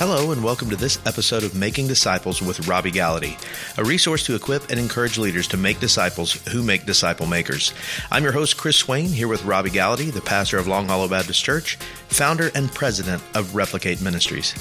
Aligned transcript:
Hello, 0.00 0.32
and 0.32 0.42
welcome 0.42 0.70
to 0.70 0.76
this 0.76 0.98
episode 1.04 1.42
of 1.42 1.54
Making 1.54 1.86
Disciples 1.86 2.40
with 2.40 2.66
Robby 2.66 2.90
Gallaty, 2.90 3.36
a 3.76 3.84
resource 3.84 4.24
to 4.24 4.34
equip 4.34 4.70
and 4.70 4.80
encourage 4.80 5.18
leaders 5.18 5.46
to 5.48 5.58
make 5.58 5.78
disciples 5.78 6.32
who 6.48 6.62
make 6.62 6.86
disciple 6.86 7.26
makers. 7.26 7.74
I'm 8.10 8.22
your 8.22 8.32
host, 8.32 8.56
Chris 8.56 8.78
Swain, 8.78 9.08
here 9.08 9.28
with 9.28 9.44
Robby 9.44 9.68
Gallaty, 9.68 10.10
the 10.10 10.22
pastor 10.22 10.56
of 10.56 10.66
Long 10.66 10.86
Hollow 10.86 11.06
Baptist 11.06 11.44
Church, 11.44 11.76
founder 12.08 12.50
and 12.54 12.72
president 12.72 13.22
of 13.34 13.54
Replicate 13.54 14.00
Ministries. 14.00 14.54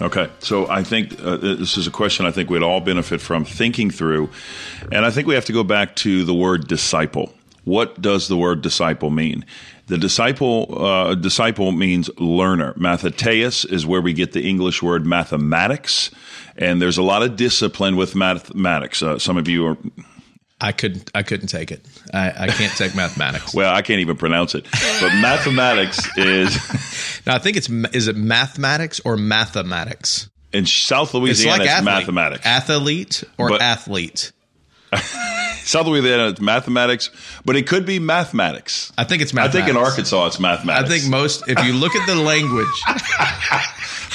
Okay, 0.00 0.28
so 0.40 0.68
I 0.68 0.82
think 0.82 1.14
uh, 1.22 1.36
this 1.36 1.76
is 1.76 1.86
a 1.86 1.92
question 1.92 2.26
I 2.26 2.32
think 2.32 2.50
we'd 2.50 2.64
all 2.64 2.80
benefit 2.80 3.20
from 3.20 3.44
thinking 3.44 3.88
through. 3.88 4.30
And 4.90 5.04
I 5.04 5.12
think 5.12 5.28
we 5.28 5.36
have 5.36 5.44
to 5.44 5.52
go 5.52 5.62
back 5.62 5.94
to 5.96 6.24
the 6.24 6.34
word 6.34 6.66
disciple. 6.66 7.32
What 7.68 8.00
does 8.00 8.28
the 8.28 8.36
word 8.36 8.62
disciple 8.62 9.10
mean? 9.10 9.44
The 9.88 9.98
disciple 9.98 10.82
uh, 10.82 11.14
disciple 11.14 11.70
means 11.70 12.08
learner. 12.18 12.72
Mathetes 12.74 13.70
is 13.70 13.84
where 13.84 14.00
we 14.00 14.14
get 14.14 14.32
the 14.32 14.42
English 14.42 14.82
word 14.82 15.04
mathematics, 15.04 16.10
and 16.56 16.80
there's 16.80 16.96
a 16.96 17.02
lot 17.02 17.22
of 17.22 17.36
discipline 17.36 17.96
with 17.96 18.14
mathematics. 18.14 19.02
Uh, 19.02 19.18
some 19.18 19.36
of 19.36 19.48
you 19.48 19.66
are 19.66 19.76
I 20.58 20.72
couldn't. 20.72 21.10
I 21.14 21.22
couldn't 21.22 21.48
take 21.48 21.70
it. 21.70 21.84
I, 22.12 22.44
I 22.44 22.48
can't 22.48 22.72
take 22.72 22.94
mathematics. 22.94 23.54
well, 23.54 23.74
I 23.74 23.82
can't 23.82 24.00
even 24.00 24.16
pronounce 24.16 24.54
it. 24.54 24.64
But 25.00 25.14
mathematics 25.20 26.08
is. 26.16 26.56
now 27.26 27.34
I 27.34 27.38
think 27.38 27.58
it's 27.58 27.68
is 27.68 28.08
it 28.08 28.16
mathematics 28.16 28.98
or 29.04 29.18
mathematics. 29.18 30.30
In 30.54 30.64
South 30.64 31.12
Louisiana, 31.12 31.64
it's, 31.64 31.70
like 31.70 31.78
it's 31.78 31.84
mathematics. 31.84 32.46
Athlete 32.46 33.24
or 33.36 33.50
but, 33.50 33.60
athlete. 33.60 34.32
South 35.68 35.86
Louisiana, 35.86 36.28
it's 36.28 36.40
mathematics, 36.40 37.10
but 37.44 37.54
it 37.54 37.66
could 37.66 37.84
be 37.84 37.98
mathematics. 37.98 38.90
I 38.96 39.04
think 39.04 39.20
it's 39.20 39.34
mathematics. 39.34 39.54
I 39.54 39.66
think 39.66 39.76
in 39.76 39.76
Arkansas, 39.76 40.26
it's 40.28 40.40
mathematics. 40.40 40.90
I 40.90 40.98
think 40.98 41.10
most, 41.10 41.46
if 41.46 41.62
you 41.62 41.74
look 41.74 41.94
at 41.94 42.06
the 42.06 42.14
language, 42.14 42.66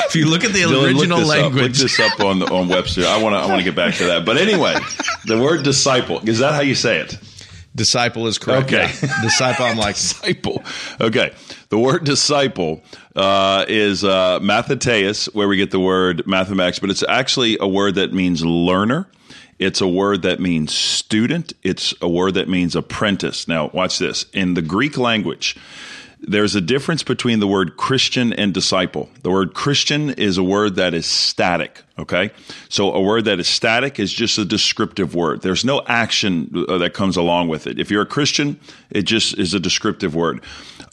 if 0.08 0.16
you 0.16 0.28
look 0.28 0.44
at 0.44 0.52
the 0.52 0.62
Dylan, 0.64 0.86
original 0.86 1.20
look 1.20 1.28
language, 1.28 1.54
up. 1.54 1.70
look 1.70 1.72
this 1.74 2.00
up 2.00 2.20
on 2.22 2.42
on 2.42 2.70
Webster. 2.70 3.06
I 3.06 3.22
want 3.22 3.34
to 3.36 3.38
I 3.38 3.46
want 3.46 3.60
to 3.60 3.64
get 3.64 3.76
back 3.76 3.94
to 3.96 4.06
that. 4.06 4.26
But 4.26 4.38
anyway, 4.38 4.74
the 5.28 5.40
word 5.40 5.62
disciple 5.62 6.28
is 6.28 6.40
that 6.40 6.56
how 6.56 6.62
you 6.62 6.74
say 6.74 6.98
it? 6.98 7.20
Disciple 7.76 8.26
is 8.26 8.40
correct. 8.40 8.74
Okay, 8.74 8.92
yeah. 8.92 9.22
disciple. 9.22 9.66
I'm 9.66 9.78
like 9.78 9.94
disciple. 9.94 10.64
Okay, 11.00 11.34
the 11.70 11.78
word 11.78 12.04
disciple 12.04 12.82
uh, 13.16 13.66
is 13.68 14.04
uh, 14.04 14.40
matheteus, 14.42 15.26
where 15.36 15.48
we 15.48 15.58
get 15.58 15.70
the 15.70 15.80
word 15.80 16.26
mathematics, 16.26 16.80
but 16.80 16.90
it's 16.90 17.04
actually 17.08 17.60
a 17.62 17.68
word 17.68 17.94
that 17.96 18.12
means 18.12 18.44
learner. 18.44 19.08
It's 19.60 19.82
a 19.82 19.88
word 19.88 20.24
that 20.24 20.40
means 20.40 20.74
student. 20.74 21.54
It's 21.64 21.94
a 22.02 22.10
word 22.10 22.36
that 22.36 22.50
means 22.50 22.76
apprentice. 22.76 23.48
Now, 23.48 23.70
watch 23.74 24.00
this. 24.00 24.26
In 24.34 24.54
the 24.54 24.62
Greek 24.62 24.98
language, 24.98 25.56
there's 26.26 26.56
a 26.56 26.62
difference 26.62 27.04
between 27.04 27.40
the 27.40 27.48
word 27.48 27.76
Christian 27.76 28.32
and 28.32 28.54
disciple. 28.54 29.10
The 29.24 29.30
word 29.30 29.54
Christian 29.54 30.12
is 30.12 30.38
a 30.38 30.44
word 30.44 30.76
that 30.76 30.94
is 30.94 31.06
static, 31.06 31.84
okay? 32.00 32.32
So 32.70 32.94
a 32.94 33.02
word 33.02 33.26
that 33.26 33.40
is 33.40 33.48
static 33.48 34.00
is 34.00 34.14
just 34.14 34.38
a 34.38 34.46
descriptive 34.46 35.16
word. 35.16 35.42
There's 35.42 35.66
no 35.66 35.82
action 35.86 36.66
uh, 36.70 36.78
that 36.78 36.94
comes 36.94 37.18
along 37.18 37.50
with 37.50 37.68
it. 37.68 37.78
If 37.78 37.92
you're 37.92 38.04
a 38.04 38.08
Christian, 38.08 38.60
it 38.90 39.02
just 39.04 39.38
is 39.38 39.54
a 39.54 39.60
descriptive 39.60 40.16
word. 40.16 40.42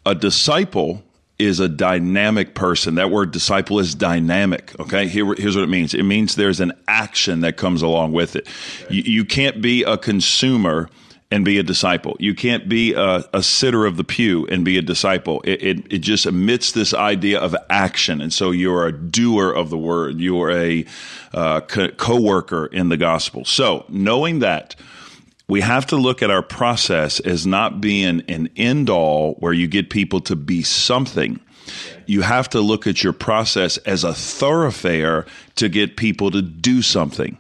A 0.05 0.17
disciple 0.17 1.05
is 1.41 1.61
a 1.61 1.69
dynamic 1.69 2.55
person. 2.55 2.97
That 2.97 3.11
word 3.11 3.33
disciple 3.33 3.79
is 3.79 3.95
dynamic. 3.95 4.79
Okay. 4.79 5.09
Here, 5.09 5.35
here's 5.35 5.57
what 5.57 5.65
it 5.65 5.69
means. 5.69 5.95
It 5.95 6.03
means 6.03 6.37
there's 6.37 6.61
an 6.61 6.73
action 6.87 7.41
that 7.41 7.57
comes 7.57 7.83
along 7.83 8.13
with 8.13 8.37
it. 8.37 8.47
Okay. 8.85 8.95
You, 8.95 9.03
you, 9.03 9.25
can't 9.25 9.61
be 9.61 9.83
a 9.83 9.97
consumer 9.97 10.89
and 11.31 11.45
be 11.45 11.59
a 11.59 11.63
disciple. 11.63 12.17
You 12.19 12.35
can't 12.35 12.69
be 12.69 12.93
a, 12.95 13.25
a 13.33 13.43
sitter 13.43 13.87
of 13.87 13.97
the 13.97 14.05
pew 14.05 14.47
and 14.49 14.65
be 14.65 14.79
a 14.79 14.83
disciple. 14.83 15.41
It, 15.43 15.63
it, 15.63 15.93
it, 15.93 15.99
just 15.99 16.27
emits 16.27 16.73
this 16.73 16.93
idea 16.93 17.39
of 17.39 17.55
action. 17.69 18.21
And 18.21 18.33
so 18.33 18.51
you're 18.51 18.87
a 18.87 18.93
doer 18.93 19.53
of 19.53 19.71
the 19.71 19.79
word. 19.79 20.19
You're 20.19 20.51
a 20.51 20.85
uh, 21.33 21.61
co 21.61 22.21
worker 22.21 22.67
in 22.67 22.89
the 22.89 22.97
gospel. 22.97 23.45
So 23.45 23.85
knowing 23.89 24.41
that, 24.41 24.75
we 25.51 25.61
have 25.61 25.87
to 25.87 25.97
look 25.97 26.23
at 26.23 26.31
our 26.31 26.43
process 26.43 27.19
as 27.19 27.45
not 27.45 27.81
being 27.81 28.23
an 28.29 28.49
end 28.57 28.89
all 28.89 29.35
where 29.41 29.53
you 29.53 29.67
get 29.67 29.91
people 29.91 30.21
to 30.21 30.37
be 30.37 30.63
something. 30.63 31.41
You 32.07 32.23
have 32.23 32.49
to 32.51 32.61
look 32.61 32.87
at 32.87 33.03
your 33.03 33.13
process 33.13 33.77
as 33.79 34.05
a 34.05 34.15
thoroughfare 34.15 35.27
to 35.57 35.69
get 35.69 35.97
people 35.97 36.31
to 36.31 36.41
do 36.41 36.83
something. 36.83 37.37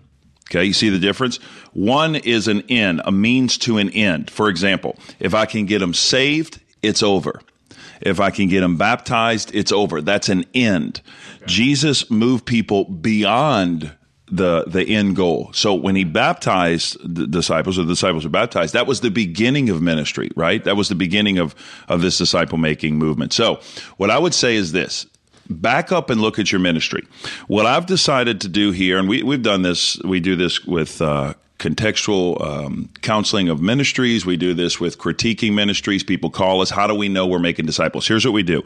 Okay, 0.50 0.64
you 0.64 0.72
see 0.72 0.88
the 0.88 0.98
difference? 0.98 1.36
One 1.72 2.16
is 2.16 2.48
an 2.48 2.62
end, 2.68 3.00
a 3.04 3.12
means 3.12 3.56
to 3.58 3.78
an 3.78 3.90
end. 3.90 4.28
For 4.28 4.48
example, 4.48 4.98
if 5.20 5.32
I 5.32 5.46
can 5.46 5.66
get 5.66 5.78
them 5.78 5.94
saved, 5.94 6.60
it's 6.82 7.04
over. 7.04 7.40
If 8.00 8.18
I 8.18 8.30
can 8.30 8.48
get 8.48 8.60
them 8.60 8.76
baptized, 8.76 9.54
it's 9.54 9.70
over. 9.70 10.00
That's 10.00 10.28
an 10.28 10.46
end. 10.52 11.00
Okay. 11.36 11.46
Jesus 11.46 12.10
moved 12.10 12.44
people 12.44 12.86
beyond 12.86 13.92
the 14.30 14.64
the 14.66 14.84
end 14.84 15.16
goal. 15.16 15.50
So 15.52 15.74
when 15.74 15.96
he 15.96 16.04
baptized 16.04 16.96
the 17.02 17.26
disciples, 17.26 17.78
or 17.78 17.82
the 17.82 17.92
disciples 17.92 18.24
were 18.24 18.30
baptized, 18.30 18.74
that 18.74 18.86
was 18.86 19.00
the 19.00 19.10
beginning 19.10 19.70
of 19.70 19.82
ministry, 19.82 20.30
right? 20.36 20.62
That 20.64 20.76
was 20.76 20.88
the 20.88 20.94
beginning 20.94 21.38
of 21.38 21.54
of 21.88 22.00
this 22.02 22.18
disciple 22.18 22.58
making 22.58 22.96
movement. 22.96 23.32
So 23.32 23.60
what 23.96 24.10
I 24.10 24.18
would 24.18 24.34
say 24.34 24.56
is 24.56 24.72
this: 24.72 25.06
back 25.48 25.92
up 25.92 26.10
and 26.10 26.20
look 26.20 26.38
at 26.38 26.52
your 26.52 26.60
ministry. 26.60 27.06
What 27.48 27.66
I've 27.66 27.86
decided 27.86 28.40
to 28.42 28.48
do 28.48 28.70
here, 28.70 28.98
and 28.98 29.08
we 29.08 29.22
we've 29.22 29.42
done 29.42 29.62
this, 29.62 29.98
we 30.02 30.20
do 30.20 30.36
this 30.36 30.64
with. 30.64 31.02
Uh, 31.02 31.34
contextual 31.60 32.40
um, 32.40 32.88
counseling 33.02 33.48
of 33.48 33.60
ministries. 33.60 34.26
We 34.26 34.36
do 34.36 34.54
this 34.54 34.80
with 34.80 34.98
critiquing 34.98 35.54
ministries. 35.54 36.02
People 36.02 36.30
call 36.30 36.62
us. 36.62 36.70
How 36.70 36.86
do 36.86 36.94
we 36.94 37.08
know 37.08 37.26
we're 37.26 37.38
making 37.38 37.66
disciples? 37.66 38.08
Here's 38.08 38.24
what 38.24 38.32
we 38.32 38.42
do. 38.42 38.62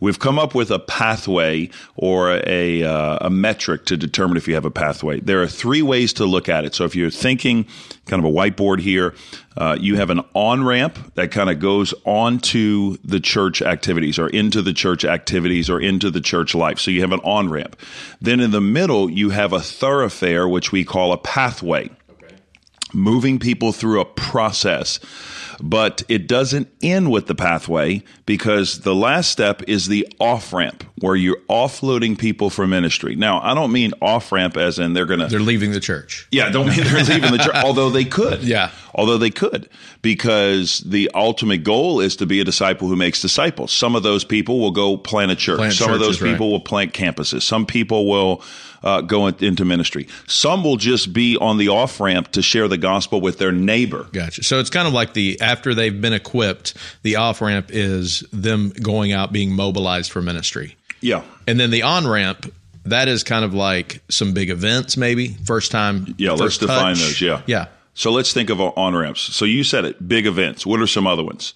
We've 0.00 0.18
come 0.18 0.38
up 0.38 0.54
with 0.54 0.70
a 0.70 0.78
pathway 0.78 1.70
or 1.94 2.40
a, 2.46 2.82
uh, 2.82 3.18
a 3.20 3.30
metric 3.30 3.84
to 3.86 3.96
determine 3.96 4.36
if 4.36 4.48
you 4.48 4.54
have 4.54 4.64
a 4.64 4.70
pathway. 4.70 5.20
There 5.20 5.42
are 5.42 5.46
three 5.46 5.82
ways 5.82 6.12
to 6.14 6.24
look 6.24 6.48
at 6.48 6.64
it. 6.64 6.74
So 6.74 6.84
if 6.84 6.96
you're 6.96 7.10
thinking 7.10 7.66
kind 8.06 8.24
of 8.24 8.32
a 8.32 8.34
whiteboard 8.34 8.80
here, 8.80 9.14
uh, 9.58 9.76
you 9.78 9.96
have 9.96 10.08
an 10.08 10.22
on 10.34 10.64
ramp 10.64 10.98
that 11.14 11.30
kind 11.30 11.50
of 11.50 11.60
goes 11.60 11.92
onto 12.04 12.96
the 13.04 13.20
church 13.20 13.60
activities 13.60 14.18
or 14.18 14.28
into 14.28 14.62
the 14.62 14.72
church 14.72 15.04
activities 15.04 15.68
or 15.68 15.80
into 15.80 16.10
the 16.10 16.20
church 16.20 16.54
life. 16.54 16.78
So 16.78 16.90
you 16.90 17.02
have 17.02 17.12
an 17.12 17.20
on 17.20 17.50
ramp. 17.50 17.78
Then 18.22 18.40
in 18.40 18.52
the 18.52 18.60
middle, 18.60 19.10
you 19.10 19.30
have 19.30 19.52
a 19.52 19.60
thoroughfare, 19.60 20.48
which 20.48 20.72
we 20.72 20.84
call 20.84 21.12
a 21.12 21.18
pathway 21.18 21.90
moving 22.92 23.38
people 23.38 23.72
through 23.72 24.00
a 24.00 24.04
process. 24.04 25.00
But 25.60 26.02
it 26.08 26.28
doesn't 26.28 26.68
end 26.82 27.10
with 27.10 27.26
the 27.26 27.34
pathway 27.34 28.04
because 28.26 28.80
the 28.80 28.94
last 28.94 29.30
step 29.30 29.62
is 29.66 29.88
the 29.88 30.06
off 30.20 30.52
ramp 30.52 30.84
where 31.00 31.16
you're 31.16 31.40
offloading 31.50 32.16
people 32.16 32.48
from 32.48 32.70
ministry. 32.70 33.16
Now, 33.16 33.40
I 33.40 33.54
don't 33.54 33.72
mean 33.72 33.92
off 34.00 34.30
ramp 34.30 34.56
as 34.56 34.78
in 34.78 34.92
they're 34.92 35.06
going 35.06 35.20
to. 35.20 35.26
They're 35.26 35.40
leaving 35.40 35.72
the 35.72 35.80
church. 35.80 36.28
Yeah, 36.30 36.50
don't 36.50 36.68
mean 36.68 36.84
they're 36.84 37.02
leaving 37.04 37.32
the 37.32 37.38
church, 37.38 37.54
although 37.64 37.90
they 37.90 38.04
could. 38.04 38.44
Yeah. 38.44 38.70
Although 38.98 39.18
they 39.18 39.30
could 39.30 39.68
because 40.02 40.80
the 40.80 41.08
ultimate 41.14 41.62
goal 41.62 42.00
is 42.00 42.16
to 42.16 42.26
be 42.26 42.40
a 42.40 42.44
disciple 42.44 42.88
who 42.88 42.96
makes 42.96 43.22
disciples. 43.22 43.70
Some 43.70 43.94
of 43.94 44.02
those 44.02 44.24
people 44.24 44.58
will 44.58 44.72
go 44.72 44.96
plant 44.96 45.30
a 45.30 45.36
church. 45.36 45.58
Plant 45.58 45.74
Some 45.74 45.92
of 45.92 46.00
those 46.00 46.18
people 46.18 46.46
right. 46.46 46.52
will 46.52 46.60
plant 46.60 46.92
campuses. 46.94 47.42
Some 47.42 47.64
people 47.64 48.08
will 48.08 48.42
uh, 48.82 49.02
go 49.02 49.28
into 49.28 49.64
ministry. 49.64 50.08
Some 50.26 50.64
will 50.64 50.76
just 50.76 51.12
be 51.12 51.36
on 51.36 51.58
the 51.58 51.68
off 51.68 52.00
ramp 52.00 52.32
to 52.32 52.42
share 52.42 52.66
the 52.66 52.76
gospel 52.76 53.20
with 53.20 53.38
their 53.38 53.52
neighbor. 53.52 54.08
Gotcha. 54.10 54.42
So 54.42 54.58
it's 54.58 54.70
kind 54.70 54.88
of 54.88 54.92
like 54.92 55.14
the 55.14 55.40
after 55.40 55.74
they've 55.74 56.00
been 56.00 56.12
equipped, 56.12 56.74
the 57.02 57.16
off 57.16 57.40
ramp 57.40 57.70
is 57.70 58.24
them 58.32 58.70
going 58.82 59.12
out 59.12 59.32
being 59.32 59.52
mobilized 59.52 60.10
for 60.10 60.20
ministry. 60.20 60.74
Yeah. 61.00 61.22
And 61.46 61.60
then 61.60 61.70
the 61.70 61.82
on 61.82 62.08
ramp 62.08 62.52
that 62.84 63.08
is 63.08 63.22
kind 63.22 63.44
of 63.44 63.54
like 63.54 64.02
some 64.08 64.32
big 64.32 64.50
events, 64.50 64.96
maybe 64.96 65.28
first 65.28 65.70
time. 65.70 66.14
Yeah, 66.18 66.30
let 66.30 66.40
let's 66.40 66.58
define 66.58 66.94
those. 66.94 67.20
Yeah, 67.20 67.42
yeah. 67.46 67.66
So 67.98 68.12
let's 68.12 68.32
think 68.32 68.48
of 68.48 68.60
on 68.60 68.94
ramps. 68.94 69.20
So 69.20 69.44
you 69.44 69.64
said 69.64 69.84
it, 69.84 70.06
big 70.06 70.24
events. 70.24 70.64
What 70.64 70.80
are 70.80 70.86
some 70.86 71.04
other 71.04 71.24
ones? 71.24 71.52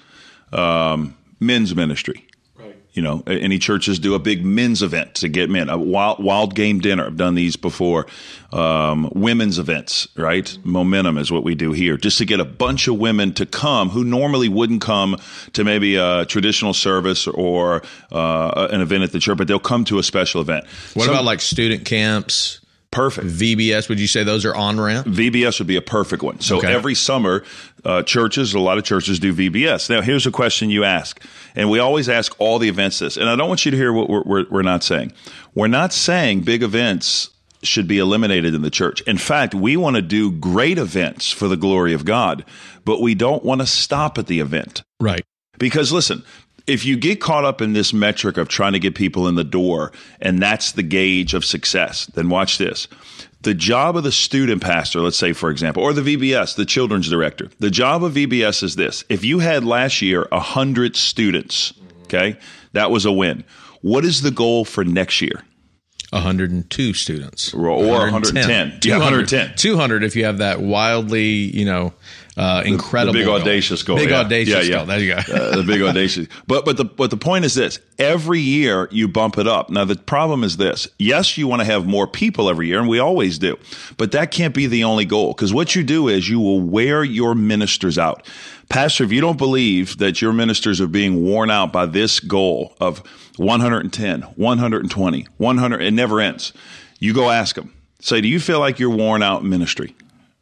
Um, 0.53 1.17
men's 1.39 1.73
ministry. 1.73 2.27
Right. 2.59 2.77
You 2.95 3.03
know, 3.03 3.23
any 3.29 3.61
churches 3.61 4.01
do 4.01 4.15
a 4.15 4.19
big 4.19 4.45
men's 4.45 4.83
event 4.83 5.15
to 5.17 5.29
get 5.29 5.51
men. 5.51 5.69
A 5.69 5.79
wild, 5.79 6.21
wild 6.21 6.57
game 6.57 6.81
dinner. 6.81 7.07
I've 7.07 7.17
done 7.17 7.37
these 7.37 7.55
before. 7.55 8.09
Um, 8.53 9.09
women's 9.15 9.61
events, 9.61 10.09
right? 10.17 10.59
Momentum 10.65 11.17
is 11.17 11.31
what 11.31 11.45
we 11.45 11.55
do 11.55 11.71
here, 11.71 11.97
just 11.97 12.19
to 12.19 12.25
get 12.25 12.41
a 12.41 12.45
bunch 12.45 12.89
of 12.89 12.99
women 12.99 13.33
to 13.35 13.47
come 13.47 13.91
who 13.91 14.03
normally 14.03 14.49
wouldn't 14.49 14.83
come 14.83 15.19
to 15.53 15.63
maybe 15.63 15.95
a 15.95 16.27
traditional 16.27 16.75
service 16.75 17.29
or 17.29 17.83
uh, 18.11 18.67
an 18.73 18.81
event 18.81 19.05
at 19.05 19.13
the 19.13 19.21
church, 19.21 19.39
but 19.39 19.47
they'll 19.47 19.61
come 19.61 19.85
to 19.85 20.01
a 20.01 20.03
special 20.03 20.41
event. 20.41 20.67
What 20.95 21.09
about 21.09 21.23
like 21.23 21.41
student 21.41 21.85
camps? 21.85 22.59
Perfect. 22.93 23.27
VBS, 23.27 23.89
would 23.89 23.99
you 23.99 24.07
say 24.07 24.23
those 24.23 24.45
are 24.45 24.55
on 24.55 24.79
ramp? 24.79 25.07
VBS 25.07 25.59
would 25.59 25.67
be 25.67 25.77
a 25.77 25.83
perfect 25.83 26.23
one. 26.23 26.41
So 26.41 26.59
okay. 26.59 26.73
every 26.73 26.95
summer, 26.95 27.43
uh, 27.87 28.03
churches, 28.03 28.53
a 28.53 28.61
lot 28.61 28.77
of 28.77 28.85
churches 28.85 29.19
do 29.19 29.33
VBS. 29.33 29.89
Now, 29.89 30.03
here's 30.03 30.27
a 30.27 30.31
question 30.31 30.69
you 30.69 30.85
ask, 30.85 31.21
and 31.57 31.71
we 31.71 31.79
always 31.79 32.11
ask 32.11 32.39
all 32.39 32.59
the 32.59 32.69
events 32.69 32.99
this, 32.99 33.17
and 33.17 33.31
I 33.31 33.35
don't 33.35 33.49
want 33.49 33.65
you 33.65 33.71
to 33.71 33.77
hear 33.79 33.95
what 33.95 34.11
we're, 34.11 34.23
we're, 34.25 34.45
we're 34.51 34.63
not 34.63 34.85
saying. 34.85 35.13
We're 35.55 35.69
not 35.69 35.95
saying 35.95 36.43
big 36.43 36.63
events 36.63 37.31
should 37.63 37.89
be 37.89 37.99
eliminated 37.99 38.55
in 38.55 38.61
the 38.61 38.71
church. 38.71 39.01
In 39.03 39.17
fact, 39.17 39.55
we 39.55 39.77
want 39.79 39.97
to 39.97 40.03
do 40.03 40.31
great 40.31 40.77
events 40.77 41.31
for 41.31 41.49
the 41.49 41.57
glory 41.57 41.95
of 41.95 42.05
God, 42.05 42.45
but 42.85 43.01
we 43.01 43.15
don't 43.15 43.43
want 43.43 43.63
to 43.63 43.67
stop 43.67 44.19
at 44.19 44.27
the 44.27 44.41
event. 44.41 44.83
Right. 45.01 45.25
Because 45.59 45.93
listen, 45.93 46.25
if 46.67 46.85
you 46.85 46.97
get 46.97 47.21
caught 47.21 47.45
up 47.45 47.61
in 47.61 47.73
this 47.73 47.93
metric 47.93 48.37
of 48.37 48.49
trying 48.49 48.73
to 48.73 48.79
get 48.79 48.95
people 48.95 49.29
in 49.29 49.35
the 49.35 49.45
door 49.45 49.93
and 50.21 50.41
that's 50.41 50.73
the 50.73 50.83
gauge 50.83 51.35
of 51.35 51.45
success, 51.45 52.07
then 52.07 52.29
watch 52.29 52.59
this. 52.59 52.89
The 53.43 53.55
job 53.55 53.97
of 53.97 54.05
the 54.05 54.13
student 54.13 54.63
pastor, 54.63 55.01
let's 55.01 55.19
say, 55.19 55.33
for 55.33 55.51
example, 55.51 55.83
or 55.83 55.93
the 55.93 56.03
VBS, 56.17 56.55
the 56.55 56.65
children's 56.65 57.11
director, 57.11 57.49
the 57.59 57.71
job 57.71 58.05
of 58.05 58.15
VBS 58.15 58.63
is 58.63 58.77
this. 58.77 59.05
If 59.09 59.25
you 59.25 59.41
had 59.41 59.65
last 59.65 60.01
year 60.01 60.29
100 60.31 60.95
students, 60.95 61.75
okay, 62.05 62.39
that 62.73 62.93
was 62.93 63.05
a 63.05 63.13
win. 63.13 63.43
What 63.81 64.05
is 64.05 64.23
the 64.23 64.31
goal 64.31 64.65
for 64.65 64.85
next 64.85 65.21
year? 65.21 65.43
102 66.13 66.93
students 66.93 67.55
or 67.55 67.71
110. 67.71 68.81
200, 68.81 68.85
Yeah, 68.85 68.99
110. 68.99 69.57
200 69.57 70.05
if 70.05 70.15
you 70.15 70.25
have 70.27 70.39
that 70.39 70.61
wildly, 70.61 71.25
you 71.25 71.65
know, 71.65 71.95
uh, 72.37 72.63
incredible, 72.65 73.13
the 73.13 73.19
big 73.21 73.27
goal. 73.27 73.41
audacious 73.41 73.83
goal. 73.83 73.97
Big 73.97 74.11
yeah. 74.11 74.21
audacious 74.21 74.55
yeah, 74.55 74.61
yeah. 74.63 74.77
goal. 74.79 74.87
There 74.87 75.01
you 75.01 75.15
go. 75.15 75.35
uh, 75.35 75.57
the 75.57 75.65
big 75.65 75.83
audacious. 75.83 76.29
But 76.47 76.65
but 76.65 76.79
the 76.79 76.85
but 76.85 77.11
the 77.11 77.17
point 77.17 77.45
is 77.45 77.55
this: 77.55 77.79
every 77.99 78.41
year 78.41 78.89
you 78.91 79.07
bump 79.07 79.37
it 79.37 79.47
up. 79.47 79.69
Now 79.69 79.85
the 79.85 79.97
problem 79.97 80.43
is 80.43 80.57
this: 80.57 80.89
yes, 80.99 81.37
you 81.37 81.47
want 81.47 81.61
to 81.61 81.67
have 81.67 81.87
more 81.87 82.07
people 82.07 82.49
every 82.49 82.69
year, 82.69 82.79
and 82.79 82.89
we 82.89 82.99
always 82.99 83.39
do, 83.39 83.59
but 83.99 84.13
that 84.13 84.31
can't 84.31 84.55
be 84.55 84.67
the 84.67 84.85
only 84.85 85.05
goal. 85.05 85.33
Because 85.35 85.53
what 85.53 85.75
you 85.75 85.83
do 85.83 86.09
is 86.09 86.29
you 86.29 86.41
will 86.41 86.61
wear 86.61 87.05
your 87.05 87.35
ministers 87.35 87.99
out. 87.99 88.27
Pastor, 88.73 89.05
if 89.05 89.13
you 89.13 89.21
don't 89.21 89.37
believe 89.37 89.99
that 89.99 90.23
your 90.23 90.33
ministers 90.33 90.81
are 90.81 90.87
being 90.87 91.23
worn 91.23 91.51
out 91.51 91.75
by 91.75 91.85
this 91.85 92.21
goal 92.21 92.75
of 92.81 93.01
110, 93.37 94.23
120, 94.23 95.27
100, 95.37 95.83
it 95.83 95.91
never 95.91 96.21
ends. 96.23 96.55
You 96.99 97.13
go 97.13 97.29
ask 97.29 97.55
them. 97.55 97.75
Say, 98.01 98.23
do 98.23 98.29
you 98.29 98.41
feel 98.41 98.61
like 98.61 98.79
you're 98.79 98.89
worn 98.89 99.23
out 99.23 99.43
in 99.43 99.51
ministry? 99.51 99.95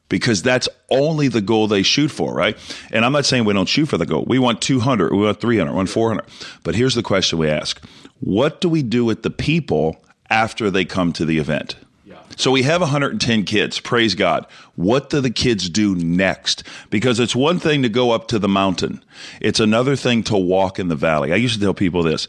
because 0.08 0.42
that's 0.42 0.68
only 0.90 1.28
the 1.28 1.40
goal 1.40 1.68
they 1.68 1.82
shoot 1.82 2.08
for, 2.08 2.34
right? 2.34 2.58
And 2.90 3.04
I'm 3.04 3.12
not 3.12 3.24
saying 3.24 3.44
we 3.44 3.54
don't 3.54 3.68
shoot 3.68 3.86
for 3.86 3.96
the 3.96 4.04
goal. 4.04 4.24
We 4.26 4.38
want 4.38 4.60
200, 4.60 5.12
we 5.12 5.24
want 5.24 5.40
300, 5.40 5.70
we 5.70 5.76
want 5.76 5.88
400. 5.88 6.26
But 6.64 6.74
here's 6.74 6.96
the 6.96 7.02
question 7.02 7.38
we 7.38 7.48
ask 7.48 7.80
What 8.18 8.60
do 8.60 8.68
we 8.68 8.82
do 8.82 9.04
with 9.04 9.22
the 9.22 9.30
people 9.30 10.04
after 10.28 10.70
they 10.70 10.84
come 10.84 11.12
to 11.14 11.24
the 11.24 11.38
event? 11.38 11.76
So 12.36 12.50
we 12.50 12.62
have 12.62 12.80
110 12.80 13.44
kids. 13.44 13.80
Praise 13.80 14.14
God. 14.14 14.46
What 14.76 15.10
do 15.10 15.20
the 15.20 15.30
kids 15.30 15.68
do 15.68 15.94
next? 15.94 16.62
Because 16.88 17.20
it's 17.20 17.36
one 17.36 17.58
thing 17.58 17.82
to 17.82 17.88
go 17.88 18.12
up 18.12 18.28
to 18.28 18.38
the 18.38 18.48
mountain. 18.48 19.04
It's 19.40 19.60
another 19.60 19.96
thing 19.96 20.22
to 20.24 20.36
walk 20.36 20.78
in 20.78 20.88
the 20.88 20.96
valley. 20.96 21.32
I 21.32 21.36
used 21.36 21.54
to 21.54 21.60
tell 21.60 21.74
people 21.74 22.02
this. 22.02 22.26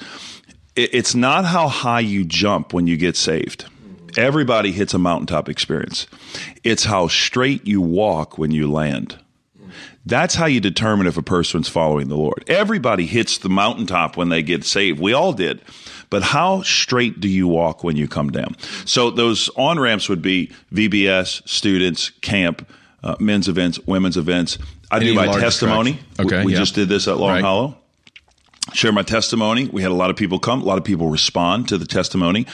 It's 0.76 1.16
not 1.16 1.46
how 1.46 1.68
high 1.68 2.00
you 2.00 2.24
jump 2.24 2.74
when 2.74 2.88
you 2.88 2.98
get 2.98 3.16
saved. 3.16 3.66
Everybody 4.18 4.72
hits 4.72 4.94
a 4.94 5.00
mountaintop 5.00 5.48
experience. 5.48 6.08
It's 6.64 6.84
how 6.84 7.08
straight 7.08 7.66
you 7.66 7.82
walk 7.82 8.38
when 8.38 8.52
you 8.52 8.70
land. 8.70 9.18
That's 10.06 10.36
how 10.36 10.48
you 10.48 10.60
determine 10.60 11.08
if 11.08 11.18
a 11.18 11.22
person's 11.22 11.70
following 11.70 12.08
the 12.08 12.18
Lord. 12.18 12.44
Everybody 12.48 13.06
hits 13.06 13.38
the 13.38 13.50
mountaintop 13.50 14.18
when 14.18 14.30
they 14.30 14.42
get 14.42 14.66
saved. 14.66 15.00
We 15.00 15.14
all 15.14 15.32
did. 15.32 15.62
But 16.12 16.22
how 16.22 16.62
straight 16.62 17.20
do 17.20 17.28
you 17.28 17.48
walk 17.48 17.84
when 17.84 17.96
you 17.96 18.08
come 18.08 18.30
down? 18.30 18.56
So 18.86 19.10
those 19.10 19.50
on 19.56 19.80
ramps 19.80 20.08
would 20.08 20.22
be 20.22 20.52
VBS, 20.72 21.48
students, 21.50 22.12
camp, 22.22 22.70
uh, 23.04 23.16
men's 23.20 23.48
events, 23.48 23.80
women's 23.88 24.18
events. 24.18 24.60
I 24.92 24.98
Any 24.98 25.06
do 25.08 25.14
my 25.16 25.28
testimony. 25.28 26.00
stretch. 26.14 26.28
Okay, 26.28 26.40
we, 26.42 26.46
we 26.48 26.54
yeah. 26.54 26.60
just 26.60 26.76
did 26.76 26.90
this 26.90 27.08
at 27.08 27.18
Long 27.18 27.32
Right. 27.32 27.42
Hollow 27.42 27.78
share 28.74 28.92
my 28.92 29.04
testimony. 29.04 29.68
We 29.68 29.82
had 29.82 29.92
a 29.92 29.96
lot 29.96 30.10
of 30.10 30.16
people 30.16 30.40
come, 30.40 30.62
a 30.62 30.66
lot 30.66 30.78
of 30.78 30.84
people 30.84 31.10
respond 31.10 31.68
to 31.70 31.78
the 31.78 31.86
testimony. 31.86 32.46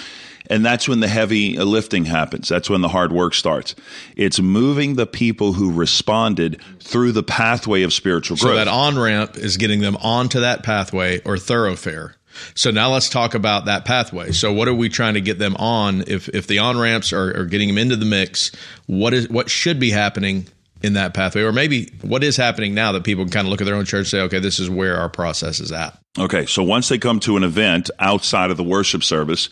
And 0.50 0.66
that's 0.66 0.88
when 0.88 1.02
the 1.02 1.10
heavy 1.10 1.58
lifting 1.58 2.06
happens. 2.06 2.48
That's 2.48 2.70
when 2.70 2.80
the 2.80 2.88
hard 2.88 3.12
work 3.12 3.34
starts. 3.34 3.76
It's 4.16 4.40
moving 4.40 4.96
the 4.96 5.06
people 5.06 5.52
who 5.54 5.74
responded 5.74 6.62
through 6.80 7.12
the 7.12 7.24
pathway 7.24 7.84
of 7.84 7.92
spiritual 7.92 8.38
growth. 8.38 8.54
So 8.54 8.56
that 8.56 8.70
on 8.70 8.98
ramp 8.98 9.36
is 9.36 9.58
getting 9.58 9.82
them 9.82 9.98
onto 9.98 10.40
that 10.40 10.64
pathway 10.64 11.20
or 11.24 11.38
thoroughfare. 11.38 12.16
So 12.56 12.72
now 12.72 12.92
let's 12.92 13.10
talk 13.10 13.34
about 13.34 13.66
that 13.66 13.86
pathway. 13.86 14.32
So 14.32 14.52
what 14.54 14.68
are 14.68 14.74
we 14.74 14.90
trying 14.90 15.16
to 15.16 15.22
get 15.22 15.40
them 15.40 15.56
on? 15.58 16.04
If 16.08 16.30
if 16.30 16.48
the 16.48 16.60
on 16.60 16.78
ramps 16.78 17.14
are, 17.14 17.42
are 17.42 17.46
getting 17.46 17.70
them 17.70 17.78
into 17.78 17.96
the 17.96 18.06
mix, 18.06 18.52
what 18.86 19.14
is 19.14 19.30
what 19.30 19.50
should 19.50 19.80
be 19.80 19.92
happening 19.92 20.48
in 20.84 20.94
that 20.94 21.14
pathway, 21.14 21.42
or 21.42 21.52
maybe 21.52 21.92
what 22.02 22.24
is 22.24 22.38
happening 22.38 22.74
now 22.74 22.92
that 22.92 23.04
people 23.04 23.24
can 23.26 23.32
kind 23.32 23.48
of 23.48 23.52
look 23.52 23.62
at 23.62 23.66
their 23.66 23.76
own 23.76 23.86
church 23.86 24.00
and 24.00 24.08
say, 24.08 24.22
okay, 24.22 24.40
this 24.40 24.60
is 24.60 24.70
where 24.70 24.98
our 24.98 25.10
process 25.10 25.60
is 25.60 25.72
at. 25.72 25.98
Okay, 26.20 26.48
so 26.48 26.64
once 26.64 26.90
they 26.90 26.98
come 26.98 27.20
to 27.22 27.38
an 27.38 27.44
event 27.44 27.92
outside 28.00 28.50
of 28.50 28.58
the 28.58 28.64
worship 28.64 29.04
service, 29.04 29.50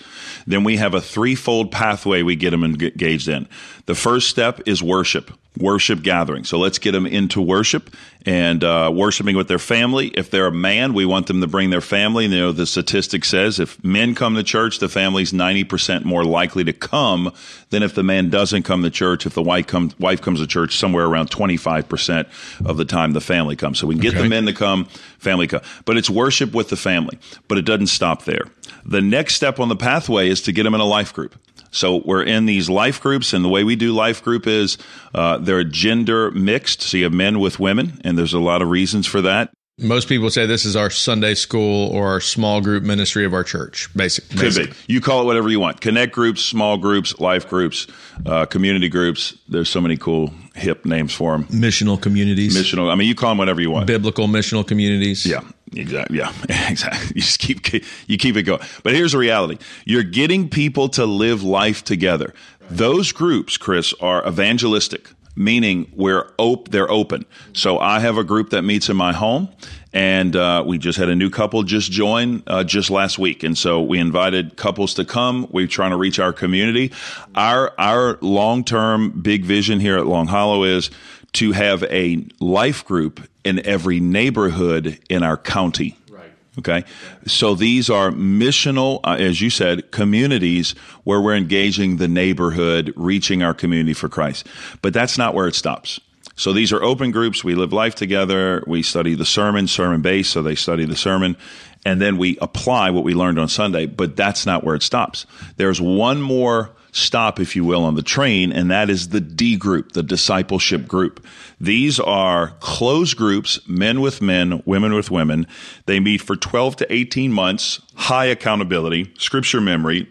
then 0.48 0.64
we 0.64 0.78
have 0.78 0.96
a 0.96 1.02
threefold 1.02 1.72
pathway 1.72 2.24
we 2.24 2.36
get 2.36 2.50
them 2.52 2.64
engaged 2.64 3.28
in. 3.28 3.48
The 3.86 3.94
first 3.96 4.30
step 4.32 4.62
is 4.66 4.82
worship, 4.82 5.30
worship 5.60 6.02
gathering. 6.02 6.44
So 6.44 6.58
let's 6.58 6.80
get 6.80 6.94
them 6.94 7.06
into 7.06 7.40
worship 7.40 7.92
and 8.26 8.64
uh, 8.64 8.92
worshiping 8.92 9.38
with 9.38 9.48
their 9.48 9.60
family. 9.60 10.08
If 10.08 10.32
they're 10.32 10.48
a 10.48 10.52
man, 10.52 10.96
we 10.96 11.06
want 11.06 11.28
them 11.28 11.40
to 11.42 11.48
bring 11.48 11.70
their 11.70 11.82
family. 11.82 12.26
You 12.26 12.32
know, 12.36 12.52
the 12.52 12.66
statistic 12.66 13.24
says 13.24 13.60
if 13.60 13.82
men 13.84 14.16
come 14.16 14.34
to 14.34 14.42
church, 14.42 14.80
the 14.80 14.90
family's 14.90 15.32
90% 15.32 16.04
more 16.04 16.26
likely 16.26 16.64
to 16.64 16.74
come 16.74 17.32
than 17.70 17.84
if 17.84 17.94
the 17.94 18.02
man 18.02 18.32
doesn't 18.32 18.64
come 18.64 18.82
to 18.82 18.90
church. 18.90 19.28
If 19.28 19.36
the 19.36 19.44
wife 19.44 19.68
comes, 19.68 19.98
wife 20.00 20.20
comes 20.24 20.40
to 20.40 20.48
church, 20.48 20.78
somewhere 20.78 21.06
around 21.06 21.30
25% 21.30 22.26
of 22.66 22.78
the 22.78 22.86
time 22.86 23.12
the 23.12 23.22
family 23.22 23.56
comes. 23.56 23.78
So 23.78 23.86
we 23.86 23.94
can 23.94 24.02
get 24.02 24.14
Okay. 24.16 24.24
the 24.24 24.30
men 24.30 24.48
to 24.48 24.54
come, 24.54 24.86
family 25.20 25.46
come. 25.46 25.62
But 25.86 25.98
it's 25.98 26.10
worship 26.10 26.55
with 26.56 26.70
the 26.70 26.76
family. 26.78 27.20
But 27.48 27.58
it 27.60 27.66
doesn't 27.66 27.88
stop 27.88 28.24
there. 28.26 28.46
The 28.86 29.02
next 29.02 29.36
step 29.36 29.60
on 29.60 29.70
the 29.70 29.76
pathway 29.76 30.30
is 30.30 30.42
to 30.44 30.52
get 30.52 30.64
them 30.64 30.74
in 30.74 30.82
a 30.82 30.86
life 30.86 31.14
group. 31.14 31.36
So 31.72 32.02
we're 32.06 32.24
in 32.24 32.46
these 32.46 32.70
life 32.70 33.02
groups, 33.02 33.34
and 33.34 33.44
the 33.44 33.50
way 33.50 33.64
we 33.66 33.76
do 33.76 33.92
life 33.94 34.24
group 34.24 34.48
is 34.48 34.78
uh, 35.14 35.38
they're 35.40 35.64
gender 35.66 36.32
mixed. 36.32 36.82
So 36.82 36.98
you 36.98 37.04
have 37.04 37.14
men 37.14 37.40
with 37.40 37.60
women, 37.60 38.00
and 38.06 38.18
there's 38.18 38.34
a 38.34 38.40
lot 38.40 38.62
of 38.62 38.70
reasons 38.70 39.06
for 39.06 39.22
that. 39.22 39.52
Most 39.78 40.08
people 40.08 40.30
say 40.30 40.46
this 40.46 40.64
is 40.64 40.78
our 40.78 40.90
Sunday 40.90 41.34
school 41.34 41.90
or 41.92 42.08
our 42.08 42.22
small 42.22 42.62
group 42.62 42.84
ministry 42.84 43.26
of 43.26 43.34
our 43.34 43.44
church. 43.44 43.90
Basic, 43.94 44.30
Could 44.30 44.56
be. 44.56 44.72
You 44.88 45.02
call 45.02 45.22
it 45.24 45.26
whatever 45.26 45.50
you 45.50 45.60
want. 45.60 45.82
Connect 45.82 46.14
groups, 46.14 46.42
small 46.42 46.78
groups, 46.78 47.20
life 47.20 47.50
groups, 47.50 47.86
uh, 48.26 48.46
community 48.46 48.88
groups. 48.88 49.38
There's 49.50 49.68
so 49.68 49.82
many 49.82 49.98
cool 49.98 50.34
hip 50.54 50.86
names 50.86 51.14
for 51.14 51.34
them. 51.34 51.44
missional 51.48 52.02
communities, 52.02 52.56
Missional. 52.56 52.90
I 52.90 52.96
mean, 52.96 53.10
you 53.10 53.16
call 53.16 53.32
them 53.32 53.38
whatever 53.38 53.60
you 53.60 53.70
want. 53.70 53.86
biblical 53.86 54.28
missional 54.30 54.66
communities. 54.66 55.26
Yeah, 55.26 55.42
exactly. 55.76 56.18
Yeah, 56.18 56.32
exactly. 56.70 57.12
You 57.16 57.22
just 57.22 57.40
keep 57.40 57.74
you 58.08 58.18
keep 58.18 58.36
it 58.36 58.44
going. 58.44 58.62
But 58.84 58.94
here's 58.94 59.12
the 59.14 59.18
reality: 59.18 59.58
you're 59.86 60.04
getting 60.04 60.50
people 60.50 60.90
to 60.90 61.06
live 61.06 61.44
life 61.44 61.84
together. 61.84 62.34
Those 62.70 63.12
groups, 63.12 63.58
Chris, 63.58 63.94
are 64.02 64.28
evangelistic, 64.28 65.10
meaning 65.36 65.92
we're 65.96 66.32
op- 66.38 66.70
they're 66.70 66.90
open. 66.90 67.26
So 67.54 67.80
I 67.80 68.00
have 68.00 68.18
a 68.18 68.24
group 68.24 68.50
that 68.52 68.64
meets 68.64 68.90
in 68.90 68.98
my 68.98 69.14
home. 69.14 69.50
And 69.94 70.36
uh, 70.36 70.62
we 70.68 70.78
just 70.78 71.00
had 71.00 71.08
a 71.08 71.16
new 71.16 71.30
couple 71.30 71.64
just 71.64 71.90
join 71.90 72.44
uh, 72.48 72.66
just 72.66 72.90
last 72.90 73.18
week, 73.18 73.44
and 73.44 73.58
so 73.58 73.82
we 73.82 73.98
invited 73.98 74.58
couples 74.58 74.94
to 74.96 75.06
come. 75.06 75.48
We're 75.52 75.68
trying 75.68 75.92
to 75.92 75.96
reach 75.96 76.20
our 76.20 76.34
community. 76.34 76.92
Our 77.34 77.74
our 77.80 78.18
long 78.20 78.66
term 78.66 79.12
big 79.22 79.46
vision 79.46 79.80
here 79.80 79.98
at 79.98 80.06
Long 80.06 80.28
Hollow 80.28 80.66
is 80.66 80.92
to 81.36 81.52
have 81.52 81.84
a 81.84 82.26
life 82.40 82.86
group 82.86 83.28
in 83.44 83.66
every 83.66 84.00
neighborhood 84.00 85.00
in 85.10 85.24
our 85.24 85.38
county. 85.38 85.98
Right. 86.10 86.32
Okay. 86.60 86.84
So 87.28 87.56
these 87.56 87.90
are 87.90 88.10
missional, 88.12 89.02
uh, 89.04 89.18
as 89.20 89.42
you 89.42 89.50
said, 89.50 89.92
communities 89.92 90.72
where 91.04 91.22
we're 91.22 91.36
engaging 91.36 91.98
the 91.98 92.08
neighborhood, 92.08 92.94
reaching 92.96 93.44
our 93.44 93.54
community 93.54 93.94
for 93.94 94.10
Christ. 94.10 94.48
But 94.82 94.94
that's 94.94 95.18
not 95.18 95.34
where 95.34 95.48
it 95.48 95.56
stops. 95.56 96.00
So 96.38 96.52
these 96.52 96.74
are 96.74 96.84
open 96.84 97.12
groups. 97.12 97.44
We 97.44 97.56
live 97.56 97.72
life 97.72 97.96
together. 97.96 98.64
We 98.68 98.84
study 98.84 99.16
the 99.16 99.26
sermon, 99.26 99.68
sermon 99.68 100.02
based. 100.02 100.32
So 100.32 100.44
they 100.44 100.56
study 100.56 100.86
the 100.86 100.96
sermon 100.96 101.38
and 101.86 102.02
then 102.02 102.18
we 102.18 102.38
apply 102.42 102.90
what 102.90 103.04
we 103.04 103.14
learned 103.14 103.40
on 103.40 103.48
Sunday. 103.48 103.86
But 103.86 104.16
that's 104.16 104.46
not 104.46 104.64
where 104.64 104.76
it 104.76 104.84
stops. 104.84 105.26
There's 105.58 105.80
one 105.80 106.22
more 106.22 106.72
stop, 106.96 107.42
if 107.42 107.56
you 107.56 107.66
will, 107.66 107.84
on 107.84 107.96
the 107.96 108.02
train, 108.02 108.54
and 108.54 108.72
that 108.72 108.90
is 108.90 109.10
the 109.10 109.20
D 109.20 109.58
group, 109.58 109.92
the 109.92 110.02
discipleship 110.02 110.88
group. 110.88 111.26
These 111.60 112.00
are 112.00 112.52
closed 112.62 113.18
groups, 113.18 113.60
men 113.68 114.00
with 114.00 114.22
men, 114.22 114.64
women 114.66 114.94
with 114.94 115.12
women. 115.12 115.46
They 115.88 116.00
meet 116.00 116.22
for 116.22 116.38
12 116.38 116.78
to 116.78 116.94
18 116.94 117.34
months, 117.34 117.82
high 117.96 118.26
accountability, 118.26 119.14
scripture 119.18 119.60
memory, 119.60 120.08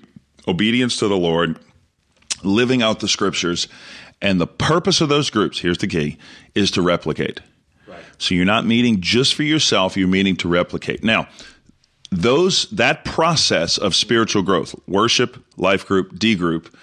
obedience 0.47 0.99
to 0.99 1.09
the 1.09 1.17
Lord, 1.17 1.59
living 2.43 2.83
out 2.83 3.01
the 3.01 3.09
scriptures. 3.09 3.67
And 4.21 4.39
the 4.39 4.47
purpose 4.47 5.01
of 5.01 5.09
those 5.09 5.31
groups, 5.31 5.59
here's 5.59 5.79
the 5.79 5.87
key, 5.87 6.19
is 6.55 6.71
to 6.73 6.83
replicate. 6.83 7.41
Right. 7.89 8.03
So 8.19 8.35
you're 8.35 8.45
not 8.45 8.67
meeting 8.67 9.01
just 9.01 9.35
for 9.35 9.43
yourself, 9.43 9.97
you're 9.97 10.07
meeting 10.07 10.37
to 10.37 10.49
replicate. 10.49 11.03
Now, 11.03 11.29
those 12.17 12.69
that 12.71 13.05
process 13.05 13.79
of 13.79 13.95
spiritual 13.95 14.43
growth, 14.43 14.75
worship, 14.87 15.43
life 15.57 15.87
group, 15.87 16.19
D 16.19 16.35
group, 16.35 16.75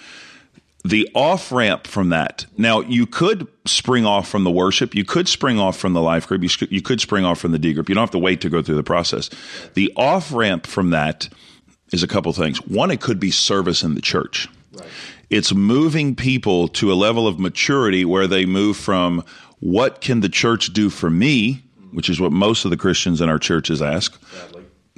the 0.83 1.09
off 1.13 1.51
ramp 1.51 1.85
from 1.87 2.09
that. 2.09 2.45
Now, 2.57 2.81
you 2.81 3.05
could 3.05 3.47
spring 3.65 4.05
off 4.05 4.27
from 4.27 4.43
the 4.43 4.51
worship. 4.51 4.95
You 4.95 5.05
could 5.05 5.27
spring 5.27 5.59
off 5.59 5.77
from 5.77 5.93
the 5.93 6.01
life 6.01 6.27
group. 6.27 6.41
You, 6.41 6.49
sh- 6.49 6.63
you 6.69 6.81
could 6.81 6.99
spring 6.99 7.23
off 7.23 7.39
from 7.39 7.51
the 7.51 7.59
D 7.59 7.73
group. 7.73 7.87
You 7.87 7.95
don't 7.95 8.01
have 8.01 8.11
to 8.11 8.17
wait 8.17 8.41
to 8.41 8.49
go 8.49 8.61
through 8.61 8.75
the 8.75 8.83
process. 8.83 9.29
The 9.75 9.93
off 9.95 10.31
ramp 10.31 10.65
from 10.65 10.89
that 10.89 11.29
is 11.93 12.03
a 12.03 12.07
couple 12.07 12.33
things. 12.33 12.57
One, 12.65 12.89
it 12.89 12.99
could 13.01 13.19
be 13.19 13.31
service 13.31 13.83
in 13.83 13.95
the 13.95 14.01
church. 14.01 14.47
It's 15.29 15.53
moving 15.53 16.15
people 16.15 16.67
to 16.69 16.91
a 16.91 16.95
level 16.95 17.27
of 17.27 17.39
maturity 17.39 18.03
where 18.03 18.27
they 18.27 18.45
move 18.45 18.75
from 18.75 19.23
what 19.59 20.01
can 20.01 20.21
the 20.21 20.29
church 20.29 20.73
do 20.73 20.89
for 20.89 21.09
me, 21.09 21.63
which 21.91 22.09
is 22.09 22.19
what 22.19 22.31
most 22.31 22.65
of 22.65 22.71
the 22.71 22.77
Christians 22.77 23.21
in 23.21 23.29
our 23.29 23.39
churches 23.39 23.81
ask, 23.81 24.19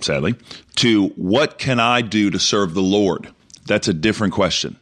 sadly, 0.04 0.36
to 0.76 1.08
what 1.10 1.58
can 1.58 1.80
I 1.80 2.02
do 2.02 2.30
to 2.30 2.40
serve 2.40 2.74
the 2.74 2.82
Lord? 2.82 3.30
That's 3.66 3.88
a 3.88 3.94
different 3.94 4.34
question. 4.34 4.78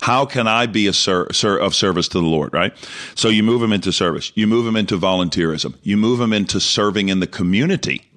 How 0.00 0.26
can 0.26 0.46
I 0.46 0.66
be 0.66 0.86
a 0.86 0.92
ser, 0.92 1.32
ser, 1.32 1.56
of 1.56 1.74
service 1.74 2.08
to 2.08 2.20
the 2.20 2.26
Lord, 2.26 2.52
right? 2.52 2.72
So 3.14 3.28
you 3.28 3.42
move 3.42 3.60
them 3.60 3.72
into 3.72 3.92
service. 3.92 4.32
You 4.34 4.46
move 4.46 4.64
them 4.64 4.76
into 4.76 4.96
volunteerism. 4.96 5.74
You 5.82 5.96
move 5.96 6.20
them 6.20 6.32
into 6.32 6.60
serving 6.60 7.08
in 7.08 7.20
the 7.20 7.26
community. 7.26 8.08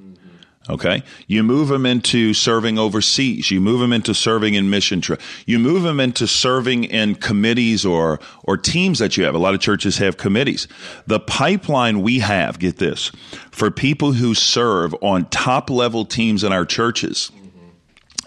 Okay. 0.70 1.01
You 1.25 1.44
move 1.44 1.70
them 1.70 1.86
into 1.88 2.34
serving 2.34 2.77
overseas. 2.77 3.50
You 3.50 3.60
move 3.60 3.80
them 3.80 3.91
into 3.91 4.13
serving 4.13 4.53
in 4.53 4.70
mission 4.70 5.01
trip. 5.01 5.20
You 5.48 5.58
move 5.58 5.82
them 5.82 6.00
into 6.00 6.27
serving 6.27 6.84
in 6.84 7.15
committees 7.15 7.84
or, 7.84 8.20
or 8.44 8.58
teams 8.58 9.00
that 9.00 9.18
you 9.18 9.24
have. 9.24 9.34
A 9.34 9.39
lot 9.39 9.56
of 9.56 9.60
churches 9.60 9.98
have 9.98 10.18
committees. 10.18 10.68
The 11.08 11.20
pipeline 11.20 12.01
we 12.03 12.20
have, 12.20 12.60
get 12.60 12.77
this, 12.77 13.12
for 13.50 13.72
people 13.72 14.13
who 14.13 14.36
serve 14.36 14.94
on 15.01 15.25
top 15.30 15.70
level 15.72 16.06
teams 16.06 16.44
in 16.44 16.53
our 16.53 16.65
churches 16.65 17.32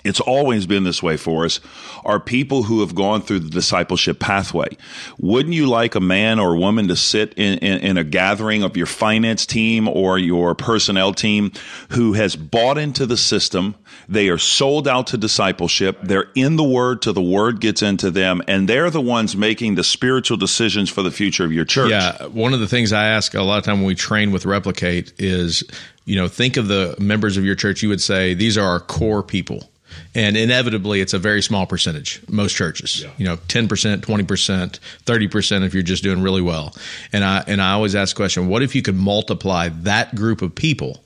it's 0.05 0.21
always 0.21 0.67
been 0.67 0.85
this 0.85 1.03
way 1.03 1.17
for 1.17 1.47
us, 1.47 1.61
are 2.05 2.21
people 2.21 2.65
who 2.65 2.81
have 2.81 2.95
gone 2.95 3.23
through 3.23 3.41
the 3.41 3.49
discipleship 3.49 4.21
pathway. 4.21 4.69
Wouldn't 5.19 5.55
you 5.55 5.67
like 5.67 5.95
a 5.95 6.01
man 6.01 6.39
or 6.39 6.55
a 6.55 6.59
woman 6.59 6.89
to 6.89 6.97
sit 6.97 7.33
in, 7.39 7.59
in, 7.59 7.81
in, 7.81 7.97
a 7.97 8.05
gathering 8.05 8.63
of 8.63 8.77
your 8.77 8.87
finance 8.87 9.47
team 9.47 9.89
or 9.89 10.19
your 10.19 10.55
personnel 10.55 11.15
team 11.15 11.53
who 11.91 12.13
has 12.13 12.37
bought 12.37 12.77
into 12.77 13.07
the 13.07 13.17
system? 13.17 13.75
They 14.07 14.29
are 14.29 14.37
sold 14.37 14.87
out 14.87 15.07
to 15.09 15.17
discipleship. 15.17 15.99
They're 16.03 16.31
in 16.35 16.57
the 16.57 16.65
word 16.65 17.01
till 17.01 17.15
the 17.15 17.23
word 17.23 17.61
gets 17.61 17.81
into 17.81 18.11
them, 18.11 18.43
and 18.47 18.69
they're 18.69 18.91
the 18.91 19.01
ones 19.01 19.35
making 19.35 19.77
the 19.77 19.85
spiritual 19.85 20.37
decisions 20.37 20.91
for 20.91 21.03
the 21.03 21.11
future 21.11 21.47
of 21.47 21.53
your 21.53 21.65
church. 21.65 21.91
Yeah. 21.91 22.27
One 22.27 22.53
of 22.53 22.61
the 22.61 22.69
things 22.69 22.93
I 22.93 23.07
ask 23.07 23.33
a 23.33 23.41
lot 23.41 23.57
of 23.57 23.65
time 23.65 23.79
when 23.79 23.87
we 23.87 23.95
train 23.95 24.33
with 24.33 24.45
Replicate 24.45 25.15
is, 25.17 25.65
you 26.05 26.17
know, 26.17 26.29
think 26.29 26.59
of 26.59 26.69
the 26.69 26.95
members 26.99 27.39
of 27.39 27.45
your 27.47 27.55
church. 27.55 27.83
You 27.83 27.89
would 27.89 28.03
say, 28.03 28.35
these 28.35 28.59
are 28.59 28.67
our 28.67 28.81
core 28.81 29.23
people 29.23 29.71
and 30.15 30.37
inevitably 30.37 31.01
it's 31.01 31.13
a 31.13 31.19
very 31.19 31.43
small 31.43 31.67
percentage 31.67 32.21
most 32.29 32.55
churches 32.55 33.03
yeah. 33.03 33.11
you 33.19 33.25
know 33.25 33.37
10% 33.37 33.69
20% 33.69 34.79
30% 35.05 35.65
if 35.65 35.75
you're 35.75 35.83
just 35.83 36.03
doing 36.03 36.23
really 36.23 36.43
well 36.43 36.75
and 37.13 37.25
i 37.25 37.43
and 37.47 37.61
i 37.61 37.73
always 37.73 37.95
ask 37.95 38.15
the 38.15 38.19
question 38.19 38.49
what 38.49 38.63
if 38.63 38.75
you 38.75 38.83
could 38.83 38.97
multiply 38.97 39.69
that 39.69 40.15
group 40.15 40.43
of 40.43 40.55
people 40.55 41.04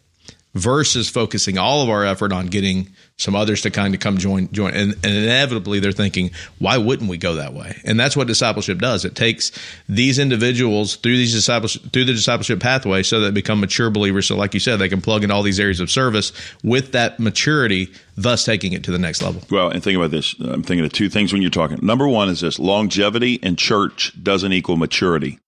versus 0.59 1.09
focusing 1.09 1.57
all 1.57 1.83
of 1.83 1.89
our 1.89 2.05
effort 2.05 2.33
on 2.33 2.47
getting 2.47 2.89
some 3.17 3.35
others 3.35 3.63
to 3.63 3.71
kind 3.71 3.95
of 3.95 4.01
come 4.01 4.19
join 4.19 4.51
join. 4.53 4.75
And, 4.75 4.93
and, 5.05 5.17
inevitably 5.17 5.81
they're 5.81 5.93
thinking 5.93 6.31
why 6.59 6.79
wouldn't 6.79 7.09
we 7.09 7.17
go 7.17 7.37
that 7.37 7.55
way? 7.55 7.81
And 7.85 7.99
that's 7.99 8.17
what 8.17 8.27
discipleship 8.27 8.79
does. 8.79 9.05
It 9.05 9.15
takes 9.15 9.53
these 9.89 10.19
individuals 10.19 10.97
through 10.97 11.17
these 11.17 11.33
discipleship 11.33 11.93
through 11.93 12.05
the 12.05 12.13
discipleship 12.13 12.61
pathway 12.61 13.03
so 13.03 13.21
that 13.21 13.27
they 13.27 13.31
become 13.33 13.61
mature 13.61 13.91
believers. 13.91 14.27
So 14.27 14.37
like 14.37 14.55
you 14.55 14.61
said 14.61 14.77
they 14.79 14.89
can 14.89 15.01
plug 15.01 15.25
in 15.25 15.31
all 15.31 15.43
these 15.43 15.61
areas 15.61 15.81
of 15.81 15.91
service 15.91 16.33
with 16.63 16.93
that 16.93 17.21
maturity 17.21 17.89
thus 18.17 18.45
taking 18.45 18.73
it 18.73 18.83
to 18.85 18.91
the 18.91 18.99
next 18.99 19.23
level. 19.23 19.43
Well 19.51 19.71
and 19.71 19.83
think 19.83 19.97
about 19.97 20.11
this. 20.11 20.35
I'm 20.41 20.63
thinking 20.63 20.85
of 20.85 20.93
two 20.93 21.09
things 21.09 21.33
when 21.33 21.43
you're 21.43 21.51
talking. 21.51 21.79
Number 21.83 22.09
one 22.09 22.29
is 22.29 22.41
this. 22.41 22.59
Longevity 22.59 23.35
in 23.35 23.57
church 23.57 24.13
doesn't 24.23 24.53
equal 24.53 24.77
maturity. 24.77 25.39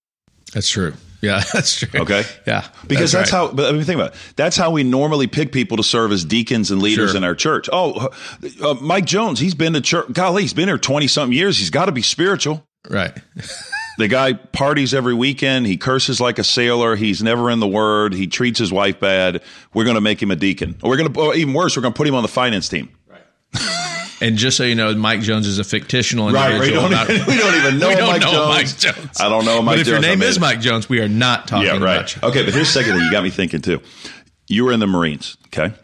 That's 0.53 0.69
true 0.69 0.95
yeah, 1.21 1.43
that's 1.53 1.81
true. 1.81 2.01
Okay. 2.01 2.25
Yeah. 2.47 2.67
Because 2.87 3.13
that's, 3.13 3.31
that's 3.31 3.33
right. 3.33 3.49
how, 3.49 3.53
but 3.53 3.69
I 3.69 3.73
mean, 3.73 3.85
think 3.85 4.01
about 4.01 4.15
it. 4.15 4.21
That's 4.37 4.57
how 4.57 4.71
we 4.71 4.83
normally 4.83 5.27
pick 5.27 5.53
people 5.53 5.77
to 5.77 5.83
serve 5.83 6.13
as 6.13 6.25
deacons 6.25 6.71
and 6.71 6.81
leaders 6.81 7.11
sure. 7.11 7.17
in 7.17 7.25
our 7.25 7.35
church. 7.35 7.69
Oh, 7.73 8.09
uh, 8.63 8.75
Mike 8.81 9.07
Jones, 9.07 9.39
he's 9.39 9.55
been 9.55 9.75
to 9.75 9.81
church. 9.81 10.13
Golly, 10.13 10.43
he's 10.43 10.55
been 10.55 10.69
here 10.69 10.79
20 10.79 11.07
something 11.07 11.37
years. 11.37 11.59
He's 11.59 11.71
got 11.71 11.87
to 11.87 11.93
be 11.93 12.03
spiritual. 12.03 12.67
Right. 12.89 13.13
the 13.99 14.09
guy 14.09 14.33
parties 14.33 14.95
every 14.95 15.15
weekend. 15.15 15.67
He 15.67 15.77
curses 15.77 16.21
like 16.21 16.39
a 16.39 16.45
sailor. 16.45 16.97
He's 16.97 17.23
never 17.23 17.51
in 17.51 17.61
the 17.61 17.69
word. 17.69 18.15
He 18.15 18.27
treats 18.27 18.59
his 18.59 18.73
wife 18.73 18.99
bad. 18.99 19.43
We're 19.75 19.85
going 19.85 19.97
to 19.97 20.01
make 20.01 20.23
him 20.23 20.31
a 20.31 20.37
deacon. 20.37 20.77
Or 20.83 20.91
we're 20.91 20.97
going 20.97 21.13
to, 21.13 21.33
even 21.35 21.55
worse, 21.55 21.77
we're 21.77 21.83
going 21.83 21.95
to 21.95 21.99
put 21.99 22.07
him 22.07 22.15
on 22.15 22.23
the 22.23 22.29
finance 22.29 22.69
team. 22.69 22.91
And 24.21 24.37
just 24.37 24.57
so 24.57 24.65
you 24.65 24.75
know, 24.75 24.95
Mike 24.95 25.21
Jones 25.21 25.47
is 25.47 25.59
a 25.59 25.65
fictional 25.65 26.29
individual. 26.29 26.61
Right, 26.61 26.69
we 26.69 26.71
don't, 26.71 27.11
even, 27.11 27.27
we 27.27 27.37
don't 27.37 27.55
even 27.55 27.79
know, 27.79 27.95
don't 27.95 28.09
Mike, 28.09 28.21
know 28.21 28.33
Jones. 28.33 28.49
Mike, 28.49 28.79
Jones. 28.79 29.21
I 29.21 29.29
don't 29.29 29.45
know 29.45 29.63
Mike 29.63 29.77
Jones. 29.77 29.79
But 29.79 29.81
if 29.81 29.87
Jones, 29.87 29.89
your 29.89 30.01
name 30.01 30.23
is 30.23 30.39
Mike 30.39 30.61
Jones, 30.61 30.89
we 30.89 31.01
are 31.01 31.09
not 31.09 31.49
talking 31.49 31.67
yeah, 31.67 31.73
right. 31.73 31.97
about 31.97 32.17
you. 32.17 32.23
Okay, 32.29 32.45
but 32.45 32.53
here's 32.53 32.67
the 32.67 32.81
second 32.81 32.97
thing 32.97 33.05
you 33.05 33.11
got 33.11 33.25
me 33.25 33.31
thinking 33.31 33.63
too. 33.63 33.81
You 34.49 34.65
were 34.65 34.73
in 34.73 34.81
the 34.81 34.87
Marines, 34.87 35.39
okay? 35.47 35.75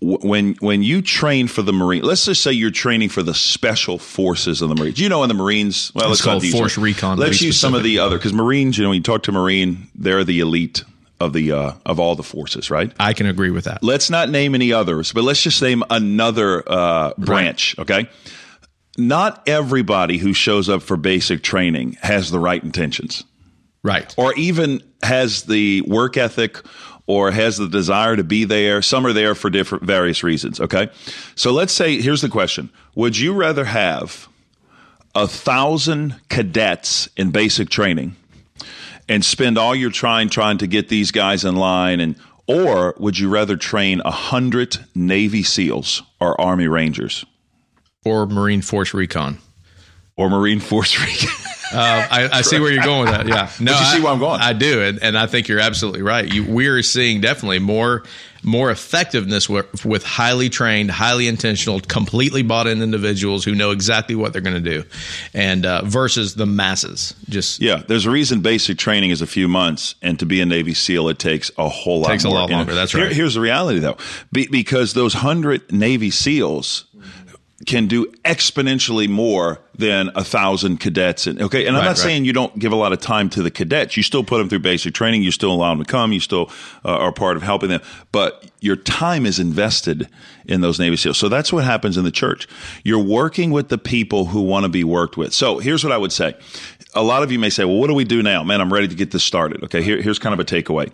When 0.00 0.54
when 0.60 0.84
you 0.84 1.02
train 1.02 1.48
for 1.48 1.62
the 1.62 1.72
Marine, 1.72 2.02
let's 2.04 2.24
just 2.24 2.44
say 2.44 2.52
you're 2.52 2.70
training 2.70 3.08
for 3.08 3.24
the 3.24 3.34
Special 3.34 3.98
Forces 3.98 4.62
of 4.62 4.68
the 4.68 4.76
Marines. 4.76 5.00
You 5.00 5.08
know, 5.08 5.24
in 5.24 5.28
the 5.28 5.34
Marines, 5.34 5.90
well, 5.92 6.12
it's 6.12 6.24
let's 6.24 6.42
called 6.42 6.46
Force 6.46 6.78
Recon. 6.78 7.18
Let's 7.18 7.42
use 7.42 7.56
specific. 7.56 7.60
some 7.60 7.74
of 7.74 7.82
the 7.82 7.98
other 7.98 8.16
because 8.16 8.32
Marines. 8.32 8.78
You 8.78 8.84
know, 8.84 8.90
when 8.90 8.98
you 8.98 9.02
talk 9.02 9.24
to 9.24 9.32
Marine, 9.32 9.88
they're 9.96 10.22
the 10.22 10.38
elite 10.38 10.84
of 11.20 11.32
the 11.32 11.52
uh, 11.52 11.72
of 11.84 11.98
all 11.98 12.14
the 12.14 12.22
forces, 12.22 12.70
right? 12.70 12.92
I 12.98 13.12
can 13.12 13.26
agree 13.26 13.50
with 13.50 13.64
that. 13.64 13.82
Let's 13.82 14.10
not 14.10 14.30
name 14.30 14.54
any 14.54 14.72
others, 14.72 15.12
but 15.12 15.24
let's 15.24 15.42
just 15.42 15.60
name 15.60 15.82
another 15.90 16.62
uh, 16.66 17.12
branch. 17.18 17.76
Right. 17.76 17.90
Okay, 17.90 18.10
not 18.96 19.48
everybody 19.48 20.18
who 20.18 20.32
shows 20.32 20.68
up 20.68 20.82
for 20.82 20.96
basic 20.96 21.42
training 21.42 21.96
has 22.02 22.30
the 22.30 22.38
right 22.38 22.62
intentions, 22.62 23.24
right, 23.82 24.12
or 24.16 24.34
even 24.34 24.82
has 25.02 25.44
the 25.44 25.82
work 25.82 26.16
ethic 26.16 26.60
or 27.06 27.30
has 27.30 27.56
the 27.56 27.68
desire 27.68 28.16
to 28.16 28.24
be 28.24 28.44
there. 28.44 28.82
Some 28.82 29.06
are 29.06 29.12
there 29.12 29.34
for 29.34 29.50
different 29.50 29.84
various 29.84 30.22
reasons. 30.22 30.60
Okay, 30.60 30.88
so 31.34 31.52
let's 31.52 31.72
say 31.72 32.00
here's 32.00 32.22
the 32.22 32.28
question: 32.28 32.70
Would 32.94 33.18
you 33.18 33.34
rather 33.34 33.64
have 33.64 34.28
a 35.14 35.26
thousand 35.26 36.14
cadets 36.28 37.08
in 37.16 37.32
basic 37.32 37.70
training? 37.70 38.14
And 39.08 39.24
spend 39.24 39.58
all 39.58 39.74
your 39.74 39.90
time 39.90 40.28
trying 40.28 40.58
to 40.58 40.66
get 40.66 40.88
these 40.88 41.10
guys 41.10 41.44
in 41.44 41.56
line 41.56 42.00
and 42.00 42.16
or 42.48 42.94
would 42.98 43.18
you 43.18 43.28
rather 43.28 43.56
train 43.56 44.00
a 44.04 44.10
hundred 44.10 44.78
Navy 44.94 45.42
SEALs 45.42 46.02
or 46.18 46.40
Army 46.40 46.66
Rangers? 46.66 47.24
Or 48.06 48.26
Marine 48.26 48.62
Force 48.62 48.94
Recon. 48.94 49.38
Or 50.16 50.30
Marine 50.30 50.58
Force 50.58 50.98
Recon. 50.98 51.28
uh, 51.74 52.06
I, 52.10 52.28
I 52.32 52.40
see 52.40 52.58
where 52.58 52.72
you're 52.72 52.82
going 52.82 53.02
with 53.02 53.10
that. 53.10 53.28
Yeah, 53.28 53.50
no, 53.60 53.72
but 53.72 53.80
you 53.80 53.86
see 53.98 54.02
where 54.02 54.12
I'm 54.12 54.18
going. 54.18 54.40
I 54.40 54.54
do, 54.54 54.82
and, 54.82 55.02
and 55.02 55.18
I 55.18 55.26
think 55.26 55.48
you're 55.48 55.60
absolutely 55.60 56.00
right. 56.00 56.26
You, 56.26 56.44
we're 56.44 56.82
seeing 56.82 57.20
definitely 57.20 57.58
more 57.58 58.04
more 58.48 58.70
effectiveness 58.70 59.48
with, 59.48 59.84
with, 59.84 60.04
highly 60.04 60.48
trained, 60.48 60.90
highly 60.90 61.28
intentional, 61.28 61.80
completely 61.80 62.42
bought 62.42 62.66
in 62.66 62.82
individuals 62.82 63.44
who 63.44 63.54
know 63.54 63.70
exactly 63.70 64.14
what 64.14 64.32
they're 64.32 64.42
going 64.42 64.62
to 64.62 64.70
do, 64.70 64.84
and 65.34 65.64
uh, 65.64 65.82
versus 65.84 66.34
the 66.34 66.46
masses. 66.46 67.14
Just 67.28 67.60
yeah, 67.60 67.82
there's 67.86 68.06
a 68.06 68.10
reason 68.10 68.40
basic 68.40 68.78
training 68.78 69.10
is 69.10 69.22
a 69.22 69.26
few 69.26 69.46
months, 69.48 69.94
and 70.02 70.18
to 70.18 70.26
be 70.26 70.40
a 70.40 70.46
Navy 70.46 70.74
SEAL, 70.74 71.08
it 71.08 71.18
takes 71.18 71.50
a 71.58 71.68
whole 71.68 72.00
lot. 72.00 72.08
Takes 72.08 72.24
more. 72.24 72.34
a 72.34 72.40
lot 72.40 72.50
longer. 72.50 72.74
That's 72.74 72.94
right. 72.94 73.04
Here, 73.04 73.14
here's 73.14 73.34
the 73.34 73.40
reality, 73.40 73.78
though, 73.78 73.96
be, 74.32 74.48
because 74.48 74.94
those 74.94 75.14
hundred 75.14 75.70
Navy 75.70 76.10
SEALs 76.10 76.84
can 77.66 77.86
do 77.86 78.06
exponentially 78.24 79.08
more 79.08 79.60
than 79.78 80.10
a 80.16 80.24
thousand 80.24 80.78
cadets. 80.78 81.26
And 81.26 81.40
okay, 81.40 81.66
and 81.66 81.76
I'm 81.76 81.80
right, 81.80 81.86
not 81.86 81.90
right. 81.90 81.98
saying 81.98 82.24
you 82.24 82.32
don't 82.32 82.58
give 82.58 82.72
a 82.72 82.76
lot 82.76 82.92
of 82.92 83.00
time 83.00 83.30
to 83.30 83.42
the 83.42 83.50
cadets. 83.50 83.96
You 83.96 84.02
still 84.02 84.24
put 84.24 84.38
them 84.38 84.48
through 84.48 84.58
basic 84.58 84.92
training. 84.92 85.22
You 85.22 85.30
still 85.30 85.52
allow 85.52 85.70
them 85.70 85.84
to 85.84 85.90
come. 85.90 86.12
You 86.12 86.20
still 86.20 86.50
uh, 86.84 86.90
are 86.90 87.12
part 87.12 87.36
of 87.36 87.42
helping 87.42 87.70
them. 87.70 87.80
But 88.12 88.44
your 88.60 88.76
time 88.76 89.24
is 89.24 89.38
invested 89.38 90.08
in 90.46 90.62
those 90.62 90.80
Navy 90.80 90.96
SEALs. 90.96 91.18
So 91.18 91.28
that's 91.28 91.52
what 91.52 91.64
happens 91.64 91.96
in 91.96 92.04
the 92.04 92.10
church. 92.10 92.48
You're 92.82 93.02
working 93.02 93.52
with 93.52 93.68
the 93.68 93.78
people 93.78 94.26
who 94.26 94.42
want 94.42 94.64
to 94.64 94.68
be 94.68 94.82
worked 94.82 95.16
with. 95.16 95.32
So 95.32 95.58
here's 95.58 95.84
what 95.84 95.92
I 95.92 95.98
would 95.98 96.12
say 96.12 96.34
a 96.94 97.02
lot 97.02 97.22
of 97.22 97.30
you 97.30 97.38
may 97.38 97.50
say, 97.50 97.64
well, 97.64 97.76
what 97.76 97.88
do 97.88 97.94
we 97.94 98.04
do 98.04 98.22
now? 98.22 98.42
Man, 98.42 98.60
I'm 98.60 98.72
ready 98.72 98.88
to 98.88 98.94
get 98.94 99.10
this 99.10 99.22
started. 99.22 99.62
Okay, 99.64 99.82
here, 99.82 100.00
here's 100.00 100.18
kind 100.18 100.32
of 100.32 100.40
a 100.40 100.44
takeaway. 100.44 100.90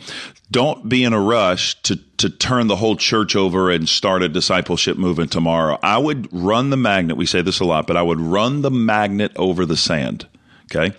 Don't 0.50 0.88
be 0.88 1.04
in 1.04 1.12
a 1.12 1.20
rush 1.20 1.80
to, 1.82 1.96
to 2.18 2.28
turn 2.28 2.66
the 2.66 2.76
whole 2.76 2.96
church 2.96 3.36
over 3.36 3.70
and 3.70 3.88
start 3.88 4.22
a 4.22 4.28
discipleship 4.28 4.98
movement 4.98 5.30
tomorrow. 5.30 5.78
I 5.82 5.98
would 5.98 6.28
run 6.32 6.70
the 6.70 6.76
magnet. 6.76 7.16
We 7.16 7.26
say 7.26 7.42
this 7.42 7.60
a 7.60 7.64
lot, 7.64 7.86
but 7.86 7.96
I 7.96 8.02
would 8.02 8.20
run 8.20 8.62
the 8.62 8.70
magnet 8.75 9.33
over 9.37 9.64
the 9.64 9.76
sand. 9.76 10.26
Okay. 10.75 10.97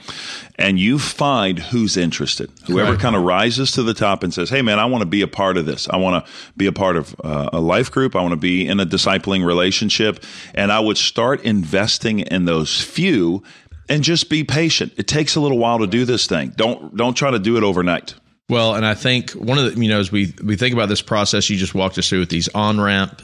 And 0.58 0.80
you 0.80 1.00
find 1.00 1.60
who's 1.60 1.98
interested. 1.98 2.52
Whoever 2.68 2.92
right. 2.92 3.00
kind 3.00 3.16
of 3.16 3.24
rises 3.24 3.72
to 3.74 3.84
the 3.84 3.94
top 3.94 4.24
and 4.24 4.34
says, 4.34 4.50
Hey, 4.50 4.62
man, 4.62 4.80
I 4.80 4.86
want 4.86 5.02
to 5.02 5.08
be 5.08 5.22
a 5.22 5.28
part 5.28 5.58
of 5.58 5.66
this. 5.66 5.90
I 5.90 5.98
want 5.98 6.24
to 6.24 6.32
be 6.56 6.68
a 6.68 6.72
part 6.72 6.96
of 6.96 7.16
uh, 7.24 7.50
a 7.52 7.60
life 7.60 7.92
group. 7.92 8.16
I 8.16 8.22
want 8.22 8.32
to 8.32 8.38
be 8.38 8.66
in 8.68 8.80
a 8.80 8.86
discipling 8.86 9.46
relationship. 9.46 10.24
And 10.54 10.72
I 10.72 10.80
would 10.80 10.98
start 10.98 11.42
investing 11.44 12.20
in 12.20 12.46
those 12.46 12.80
few 12.80 13.44
and 13.90 14.04
just 14.04 14.30
be 14.30 14.44
patient. 14.44 14.94
It 14.98 15.08
takes 15.08 15.36
a 15.36 15.42
little 15.42 15.58
while 15.58 15.80
to 15.80 15.88
do 15.88 16.06
this 16.06 16.28
thing. 16.28 16.54
Don't 16.56 16.96
don't 16.96 17.16
try 17.16 17.32
to 17.32 17.40
do 17.40 17.58
it 17.58 17.64
overnight. 17.64 18.16
Well, 18.50 18.76
and 18.76 18.86
I 18.86 18.94
think 18.94 19.32
one 19.32 19.58
of 19.58 19.74
the 19.76 19.82
you 19.82 19.90
know 19.90 20.00
as 20.00 20.12
we 20.12 20.34
we 20.44 20.56
think 20.56 20.74
about 20.74 20.90
this 20.90 21.02
process 21.02 21.50
you 21.50 21.58
just 21.58 21.76
walked 21.76 21.98
us 21.98 22.10
through 22.10 22.22
with 22.22 22.30
these 22.30 22.48
on 22.50 22.80
ramp, 22.80 23.22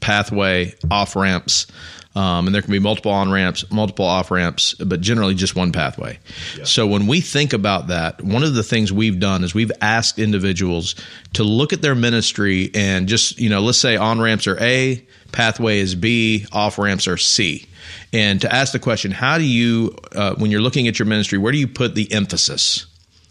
pathway, 0.00 0.74
off 0.90 1.16
ramps. 1.16 1.66
Um, 2.14 2.46
and 2.46 2.54
there 2.54 2.62
can 2.62 2.70
be 2.70 2.78
multiple 2.78 3.10
on 3.10 3.32
ramps, 3.32 3.68
multiple 3.72 4.04
off 4.04 4.30
ramps, 4.30 4.74
but 4.74 5.00
generally 5.00 5.34
just 5.34 5.56
one 5.56 5.72
pathway. 5.72 6.20
Yeah. 6.56 6.64
So 6.64 6.86
when 6.86 7.08
we 7.08 7.20
think 7.20 7.52
about 7.52 7.88
that, 7.88 8.22
one 8.22 8.44
of 8.44 8.54
the 8.54 8.62
things 8.62 8.92
we've 8.92 9.18
done 9.18 9.42
is 9.42 9.52
we've 9.52 9.72
asked 9.80 10.20
individuals 10.20 10.94
to 11.32 11.42
look 11.42 11.72
at 11.72 11.82
their 11.82 11.96
ministry 11.96 12.70
and 12.72 13.08
just, 13.08 13.40
you 13.40 13.50
know, 13.50 13.60
let's 13.60 13.78
say 13.78 13.96
on 13.96 14.20
ramps 14.20 14.46
are 14.46 14.60
A, 14.60 15.04
pathway 15.32 15.80
is 15.80 15.96
B, 15.96 16.46
off 16.52 16.78
ramps 16.78 17.08
are 17.08 17.16
C 17.16 17.66
and 18.12 18.40
to 18.40 18.52
ask 18.52 18.72
the 18.72 18.78
question 18.78 19.10
how 19.10 19.36
do 19.36 19.44
you 19.44 19.94
uh, 20.12 20.34
when 20.36 20.50
you're 20.50 20.62
looking 20.62 20.88
at 20.88 20.98
your 20.98 21.04
ministry 21.04 21.36
where 21.36 21.52
do 21.52 21.58
you 21.58 21.68
put 21.68 21.94
the 21.94 22.10
emphasis 22.12 22.86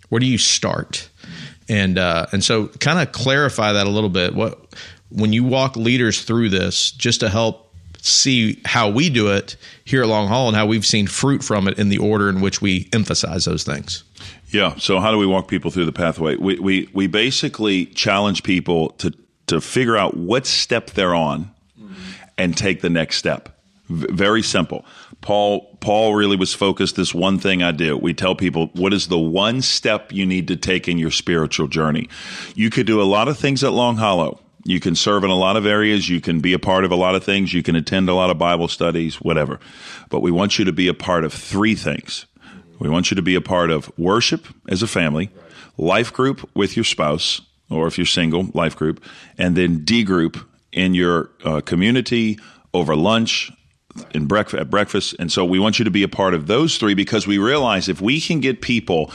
where 0.09 0.19
do 0.19 0.27
you 0.27 0.37
start 0.37 1.09
and 1.67 1.97
uh, 1.97 2.27
and 2.31 2.43
so 2.43 2.67
kind 2.67 2.99
of 2.99 3.11
clarify 3.11 3.73
that 3.73 3.87
a 3.87 3.89
little 3.89 4.09
bit 4.09 4.35
what 4.35 4.59
when 5.13 5.31
you 5.31 5.43
walk 5.43 5.75
leaders 5.75 6.23
through 6.23 6.49
this, 6.49 6.91
just 6.91 7.19
to 7.19 7.29
help 7.29 7.62
see 8.03 8.61
how 8.65 8.89
we 8.89 9.09
do 9.09 9.29
it 9.29 9.55
here 9.85 10.03
at 10.03 10.09
Long 10.09 10.27
Hollow 10.27 10.49
and 10.49 10.57
how 10.57 10.65
we've 10.65 10.85
seen 10.85 11.07
fruit 11.07 11.43
from 11.43 11.67
it 11.67 11.79
in 11.79 11.89
the 11.89 11.97
order 11.97 12.29
in 12.29 12.41
which 12.41 12.61
we 12.61 12.89
emphasize 12.93 13.45
those 13.45 13.63
things. 13.63 14.03
Yeah. 14.49 14.75
So 14.75 14.99
how 14.99 15.11
do 15.11 15.17
we 15.17 15.25
walk 15.25 15.47
people 15.47 15.71
through 15.71 15.85
the 15.85 15.93
pathway? 15.93 16.35
We 16.35 16.59
we 16.59 16.89
we 16.93 17.07
basically 17.07 17.87
challenge 17.87 18.43
people 18.43 18.89
to 18.91 19.13
to 19.47 19.61
figure 19.61 19.97
out 19.97 20.15
what 20.15 20.45
step 20.45 20.91
they're 20.91 21.15
on 21.15 21.49
and 22.37 22.57
take 22.57 22.81
the 22.81 22.89
next 22.89 23.17
step. 23.17 23.49
V- 23.89 24.07
very 24.11 24.41
simple. 24.41 24.85
Paul 25.21 25.77
Paul 25.79 26.13
really 26.13 26.35
was 26.35 26.53
focused 26.53 26.95
this 26.97 27.13
one 27.13 27.39
thing 27.39 27.63
I 27.63 27.71
do. 27.71 27.97
We 27.97 28.13
tell 28.13 28.35
people 28.35 28.67
what 28.73 28.93
is 28.93 29.07
the 29.07 29.17
one 29.17 29.61
step 29.61 30.11
you 30.11 30.25
need 30.25 30.47
to 30.49 30.55
take 30.55 30.87
in 30.87 30.97
your 30.97 31.11
spiritual 31.11 31.67
journey. 31.67 32.09
You 32.53 32.69
could 32.69 32.85
do 32.85 33.01
a 33.01 33.03
lot 33.03 33.27
of 33.27 33.37
things 33.37 33.63
at 33.63 33.71
Long 33.71 33.95
Hollow. 33.95 34.39
You 34.65 34.79
can 34.79 34.95
serve 34.95 35.23
in 35.23 35.29
a 35.29 35.35
lot 35.35 35.57
of 35.57 35.65
areas. 35.65 36.09
You 36.09 36.21
can 36.21 36.39
be 36.39 36.53
a 36.53 36.59
part 36.59 36.85
of 36.85 36.91
a 36.91 36.95
lot 36.95 37.15
of 37.15 37.23
things. 37.23 37.53
You 37.53 37.63
can 37.63 37.75
attend 37.75 38.07
a 38.09 38.13
lot 38.13 38.29
of 38.29 38.37
Bible 38.37 38.67
studies, 38.67 39.15
whatever. 39.15 39.59
But 40.09 40.21
we 40.21 40.31
want 40.31 40.57
you 40.57 40.65
to 40.65 40.71
be 40.71 40.87
a 40.87 40.93
part 40.93 41.25
of 41.25 41.33
three 41.33 41.75
things. 41.75 42.25
We 42.79 42.89
want 42.89 43.11
you 43.11 43.15
to 43.15 43.21
be 43.21 43.35
a 43.35 43.41
part 43.41 43.71
of 43.71 43.91
worship 43.97 44.47
as 44.67 44.81
a 44.81 44.87
family, 44.87 45.29
life 45.77 46.11
group 46.13 46.49
with 46.53 46.75
your 46.75 46.83
spouse, 46.85 47.41
or 47.69 47.87
if 47.87 47.97
you're 47.97 48.05
single, 48.05 48.49
life 48.53 48.75
group, 48.75 49.03
and 49.37 49.55
then 49.55 49.83
D 49.83 50.03
group 50.03 50.37
in 50.71 50.93
your 50.93 51.29
uh, 51.43 51.61
community 51.61 52.39
over 52.73 52.95
lunch, 52.95 53.51
in 54.11 54.25
breakfast 54.25 54.59
at 54.59 54.69
breakfast 54.71 55.15
and 55.19 55.31
so 55.31 55.45
we 55.45 55.59
want 55.59 55.77
you 55.77 55.85
to 55.85 55.91
be 55.91 56.01
a 56.01 56.07
part 56.07 56.33
of 56.33 56.47
those 56.47 56.77
three 56.79 56.95
because 56.95 57.27
we 57.27 57.37
realize 57.37 57.87
if 57.87 58.01
we 58.01 58.19
can 58.19 58.39
get 58.39 58.59
people 58.59 59.11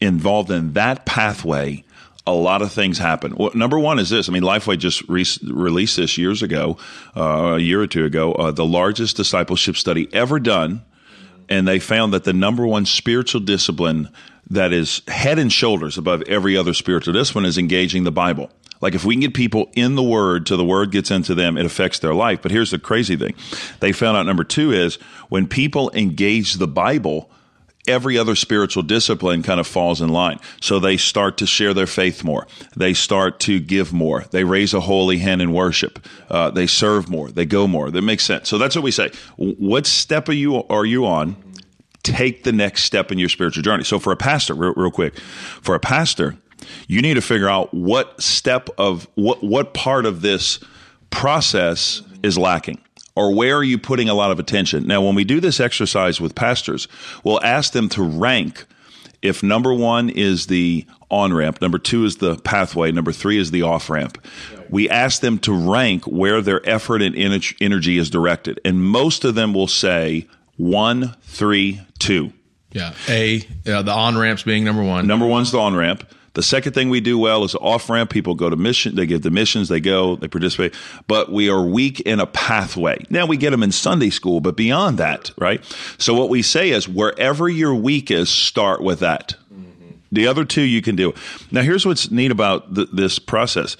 involved 0.00 0.48
in 0.48 0.74
that 0.74 1.04
pathway 1.04 1.82
a 2.26 2.32
lot 2.32 2.62
of 2.62 2.72
things 2.72 2.98
happen. 2.98 3.34
Well, 3.36 3.50
number 3.54 3.78
one 3.78 3.98
is 3.98 4.10
this. 4.10 4.28
I 4.28 4.32
mean, 4.32 4.42
Lifeway 4.42 4.78
just 4.78 5.08
re- 5.08 5.26
released 5.42 5.96
this 5.96 6.16
years 6.16 6.42
ago, 6.42 6.78
uh, 7.16 7.54
a 7.54 7.58
year 7.58 7.80
or 7.80 7.86
two 7.86 8.04
ago, 8.04 8.32
uh, 8.32 8.52
the 8.52 8.64
largest 8.64 9.16
discipleship 9.16 9.76
study 9.76 10.08
ever 10.12 10.38
done. 10.38 10.82
And 11.48 11.66
they 11.66 11.80
found 11.80 12.14
that 12.14 12.24
the 12.24 12.32
number 12.32 12.66
one 12.66 12.86
spiritual 12.86 13.40
discipline 13.40 14.08
that 14.50 14.72
is 14.72 15.02
head 15.08 15.38
and 15.38 15.52
shoulders 15.52 15.98
above 15.98 16.22
every 16.22 16.56
other 16.56 16.74
spiritual 16.74 17.14
discipline 17.14 17.44
is 17.44 17.58
engaging 17.58 18.04
the 18.04 18.12
Bible. 18.12 18.50
Like 18.80 18.94
if 18.94 19.04
we 19.04 19.14
can 19.14 19.20
get 19.20 19.34
people 19.34 19.70
in 19.74 19.94
the 19.94 20.02
Word 20.02 20.46
till 20.46 20.56
the 20.56 20.64
Word 20.64 20.90
gets 20.90 21.10
into 21.10 21.34
them, 21.34 21.56
it 21.56 21.64
affects 21.64 22.00
their 22.00 22.14
life. 22.14 22.42
But 22.42 22.50
here's 22.50 22.70
the 22.70 22.78
crazy 22.78 23.16
thing. 23.16 23.34
They 23.80 23.92
found 23.92 24.16
out 24.16 24.26
number 24.26 24.44
two 24.44 24.72
is 24.72 24.96
when 25.28 25.46
people 25.46 25.90
engage 25.94 26.54
the 26.54 26.68
Bible, 26.68 27.30
every 27.88 28.16
other 28.16 28.36
spiritual 28.36 28.82
discipline 28.82 29.42
kind 29.42 29.58
of 29.58 29.66
falls 29.66 30.00
in 30.00 30.08
line. 30.08 30.38
So 30.60 30.78
they 30.78 30.96
start 30.96 31.36
to 31.38 31.46
share 31.46 31.74
their 31.74 31.86
faith 31.86 32.22
more. 32.22 32.46
They 32.76 32.94
start 32.94 33.40
to 33.40 33.58
give 33.58 33.92
more. 33.92 34.24
They 34.30 34.44
raise 34.44 34.72
a 34.72 34.80
holy 34.80 35.18
hand 35.18 35.42
in 35.42 35.52
worship. 35.52 36.06
Uh, 36.30 36.50
they 36.50 36.66
serve 36.66 37.08
more. 37.08 37.30
They 37.30 37.44
go 37.44 37.66
more. 37.66 37.90
That 37.90 38.02
makes 38.02 38.24
sense. 38.24 38.48
So 38.48 38.58
that's 38.58 38.76
what 38.76 38.84
we 38.84 38.92
say. 38.92 39.10
What 39.36 39.86
step 39.86 40.28
are 40.28 40.34
you 40.34 40.62
are 40.64 40.84
you 40.84 41.06
on? 41.06 41.36
Take 42.02 42.42
the 42.44 42.52
next 42.52 42.84
step 42.84 43.12
in 43.12 43.18
your 43.18 43.28
spiritual 43.28 43.62
journey. 43.62 43.84
So 43.84 43.98
for 43.98 44.12
a 44.12 44.16
pastor, 44.16 44.54
real, 44.54 44.74
real 44.74 44.90
quick, 44.90 45.18
for 45.18 45.76
a 45.76 45.80
pastor, 45.80 46.36
you 46.88 47.00
need 47.00 47.14
to 47.14 47.20
figure 47.20 47.48
out 47.48 47.72
what 47.72 48.20
step 48.20 48.68
of 48.78 49.08
what 49.14 49.42
what 49.42 49.74
part 49.74 50.06
of 50.06 50.20
this 50.20 50.60
process 51.10 52.02
is 52.22 52.38
lacking 52.38 52.80
or 53.14 53.34
where 53.34 53.56
are 53.56 53.64
you 53.64 53.78
putting 53.78 54.08
a 54.08 54.14
lot 54.14 54.30
of 54.30 54.38
attention? 54.38 54.86
Now, 54.86 55.02
when 55.02 55.14
we 55.14 55.24
do 55.24 55.40
this 55.40 55.60
exercise 55.60 56.20
with 56.20 56.34
pastors, 56.34 56.88
we'll 57.24 57.42
ask 57.42 57.72
them 57.72 57.88
to 57.90 58.02
rank 58.02 58.66
if 59.22 59.42
number 59.42 59.72
one 59.72 60.10
is 60.10 60.48
the 60.48 60.84
on 61.10 61.32
ramp, 61.32 61.62
number 61.62 61.78
two 61.78 62.04
is 62.04 62.16
the 62.16 62.36
pathway, 62.38 62.90
number 62.90 63.12
three 63.12 63.38
is 63.38 63.52
the 63.52 63.62
off 63.62 63.88
ramp. 63.88 64.18
We 64.68 64.90
ask 64.90 65.20
them 65.20 65.38
to 65.40 65.52
rank 65.52 66.04
where 66.06 66.42
their 66.42 66.66
effort 66.68 67.02
and 67.02 67.14
energy 67.14 67.98
is 67.98 68.10
directed. 68.10 68.60
And 68.64 68.84
most 68.84 69.24
of 69.24 69.34
them 69.34 69.54
will 69.54 69.68
say 69.68 70.26
one, 70.56 71.14
three, 71.22 71.80
two. 71.98 72.32
Yeah. 72.72 72.94
A, 73.08 73.46
uh, 73.66 73.82
the 73.82 73.92
on 73.92 74.18
ramps 74.18 74.42
being 74.42 74.64
number 74.64 74.82
one. 74.82 75.06
Number 75.06 75.26
one's 75.26 75.52
the 75.52 75.58
on 75.58 75.76
ramp. 75.76 76.10
The 76.34 76.42
second 76.42 76.72
thing 76.72 76.88
we 76.88 77.00
do 77.00 77.18
well 77.18 77.44
is 77.44 77.54
off 77.56 77.90
ramp. 77.90 78.10
People 78.10 78.34
go 78.34 78.48
to 78.48 78.56
mission, 78.56 78.94
they 78.94 79.06
give 79.06 79.22
the 79.22 79.30
missions, 79.30 79.68
they 79.68 79.80
go, 79.80 80.16
they 80.16 80.28
participate, 80.28 80.74
but 81.06 81.30
we 81.30 81.50
are 81.50 81.62
weak 81.62 82.00
in 82.00 82.20
a 82.20 82.26
pathway. 82.26 83.04
Now 83.10 83.26
we 83.26 83.36
get 83.36 83.50
them 83.50 83.62
in 83.62 83.72
Sunday 83.72 84.10
school, 84.10 84.40
but 84.40 84.56
beyond 84.56 84.98
that, 84.98 85.30
right? 85.36 85.62
So 85.98 86.14
what 86.14 86.30
we 86.30 86.42
say 86.42 86.70
is 86.70 86.88
wherever 86.88 87.48
your 87.48 87.74
weak 87.74 88.10
is, 88.10 88.30
start 88.30 88.82
with 88.82 89.00
that. 89.00 89.36
Mm-hmm. 89.52 89.96
The 90.10 90.26
other 90.26 90.44
two 90.44 90.62
you 90.62 90.80
can 90.80 90.96
do. 90.96 91.12
Now 91.50 91.62
here's 91.62 91.84
what's 91.84 92.10
neat 92.10 92.30
about 92.30 92.74
th- 92.74 92.88
this 92.92 93.18
process. 93.18 93.76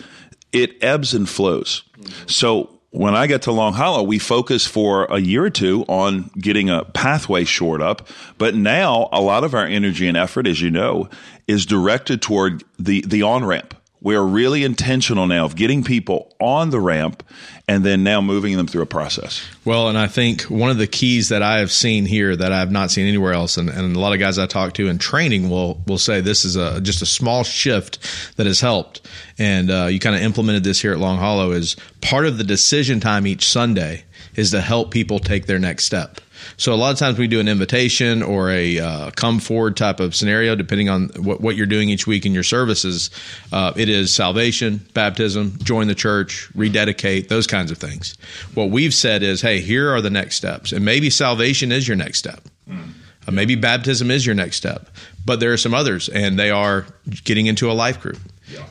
It 0.53 0.83
ebbs 0.83 1.15
and 1.15 1.29
flows. 1.29 1.85
Mm-hmm. 1.97 2.29
So 2.29 2.82
when 2.93 3.15
I 3.15 3.27
get 3.27 3.43
to 3.43 3.53
Long 3.53 3.73
Hollow, 3.73 4.03
we 4.03 4.19
focus 4.19 4.67
for 4.67 5.07
a 5.07 5.19
year 5.19 5.45
or 5.45 5.51
two 5.51 5.85
on 5.89 6.31
getting 6.39 6.69
a 6.69 6.85
pathway 6.85 7.45
shored 7.45 7.81
up. 7.81 8.07
But 8.37 8.55
now 8.55 9.09
a 9.13 9.21
lot 9.21 9.45
of 9.45 9.55
our 9.55 9.65
energy 9.65 10.07
and 10.07 10.17
effort, 10.17 10.47
as 10.47 10.61
you 10.61 10.71
know, 10.71 11.09
is 11.49 11.65
directed 11.65 12.21
toward 12.21 12.63
the, 12.79 13.03
the 13.07 13.23
on 13.23 13.47
ramp. 13.47 13.75
We 14.03 14.17
are 14.17 14.25
really 14.25 14.65
intentional 14.65 15.27
now 15.27 15.45
of 15.45 15.55
getting 15.55 15.85
people 15.85 16.35
on 16.41 16.71
the 16.71 16.81
ramp 16.81 17.23
and 17.69 17.85
then 17.85 18.03
now 18.03 18.21
moving 18.21 18.57
them 18.57 18.67
through 18.67 18.83
a 18.83 18.87
process. 18.87 19.47
Well, 19.65 19.89
and 19.89 19.97
I 19.97 20.09
think 20.09 20.43
one 20.43 20.71
of 20.71 20.79
the 20.79 20.89
keys 20.89 21.29
that 21.29 21.43
I 21.43 21.59
have 21.59 21.71
seen 21.71 22.05
here 22.05 22.35
that 22.35 22.53
I 22.53 22.59
have 22.59 22.73
not 22.73 22.91
seen 22.91 23.07
anywhere 23.07 23.33
else, 23.33 23.57
and, 23.57 23.71
and 23.71 23.95
a 23.95 24.01
lot 24.01 24.13
of 24.13 24.19
guys 24.19 24.39
I 24.39 24.47
talk 24.47 24.75
to 24.75 24.89
in 24.89 24.99
training 24.99 25.49
will 25.49 25.81
will 25.87 25.99
say 25.99 26.21
this 26.21 26.45
is 26.45 26.57
a 26.57 26.81
just 26.81 27.01
a 27.03 27.07
small 27.07 27.45
shift 27.45 27.99
that 28.37 28.47
has 28.47 28.61
helped, 28.61 29.09
and 29.39 29.71
uh, 29.71 29.87
you 29.87 30.01
kind 30.01 30.17
of 30.17 30.23
implemented 30.23 30.65
this 30.65 30.83
here 30.83 30.93
at 30.93 30.99
Long 30.99 31.19
Hollow 31.19 31.53
is 31.53 31.77
part 32.01 32.27
of 32.27 32.39
the 32.39 32.45
decision 32.45 32.99
time 32.99 33.27
each 33.27 33.49
Sunday 33.49 34.05
is 34.35 34.51
to 34.51 34.61
help 34.61 34.91
people 34.91 35.19
take 35.19 35.47
their 35.47 35.59
next 35.59 35.85
step. 35.85 36.21
So 36.57 36.73
a 36.73 36.77
lot 36.77 36.93
of 36.93 36.99
times 36.99 37.19
we 37.19 37.27
do 37.27 37.41
an 37.41 37.49
invitation 37.49 38.23
or 38.23 38.51
a 38.51 38.79
uh, 38.79 39.11
come 39.13 39.39
forward 39.39 39.77
type 39.77 40.01
of 40.01 40.15
scenario, 40.15 40.55
depending 40.55 40.89
on 40.89 41.09
what, 41.17 41.41
what 41.41 41.57
you're 41.57 41.67
doing 41.67 41.89
each 41.89 42.07
week 42.07 42.27
in 42.27 42.33
your 42.33 42.43
services. 42.43 43.11
Uh, 43.53 43.73
it 43.77 43.89
is 43.89 44.15
salvation, 44.15 44.87
baptism, 44.95 45.59
join 45.63 45.87
the 45.87 45.95
church, 45.95 46.51
rededicate, 46.55 47.29
those 47.29 47.47
kinds 47.47 47.71
of 47.71 47.79
things. 47.79 48.17
What 48.55 48.71
we've 48.71 48.95
said 48.95 49.23
is, 49.23 49.41
hey, 49.41 49.61
here 49.61 49.91
are 49.91 50.01
the 50.01 50.11
next 50.11 50.37
steps, 50.37 50.73
and 50.73 50.85
maybe 50.85 51.11
salvation 51.11 51.73
is 51.73 51.87
your 51.87 51.97
next 51.97 52.19
step. 52.19 52.43
Mm. 52.69 52.93
Uh, 53.27 53.31
maybe 53.31 53.55
baptism 53.55 54.11
is 54.11 54.27
your 54.27 54.35
next 54.35 54.57
step, 54.57 54.89
but 55.25 55.41
there 55.41 55.53
are 55.53 55.57
some 55.57 55.75
others, 55.75 56.09
and 56.09 56.39
they 56.39 56.51
are 56.51 56.87
getting 57.25 57.47
into 57.47 57.71
a 57.71 57.73
life 57.73 58.01
group 58.01 58.19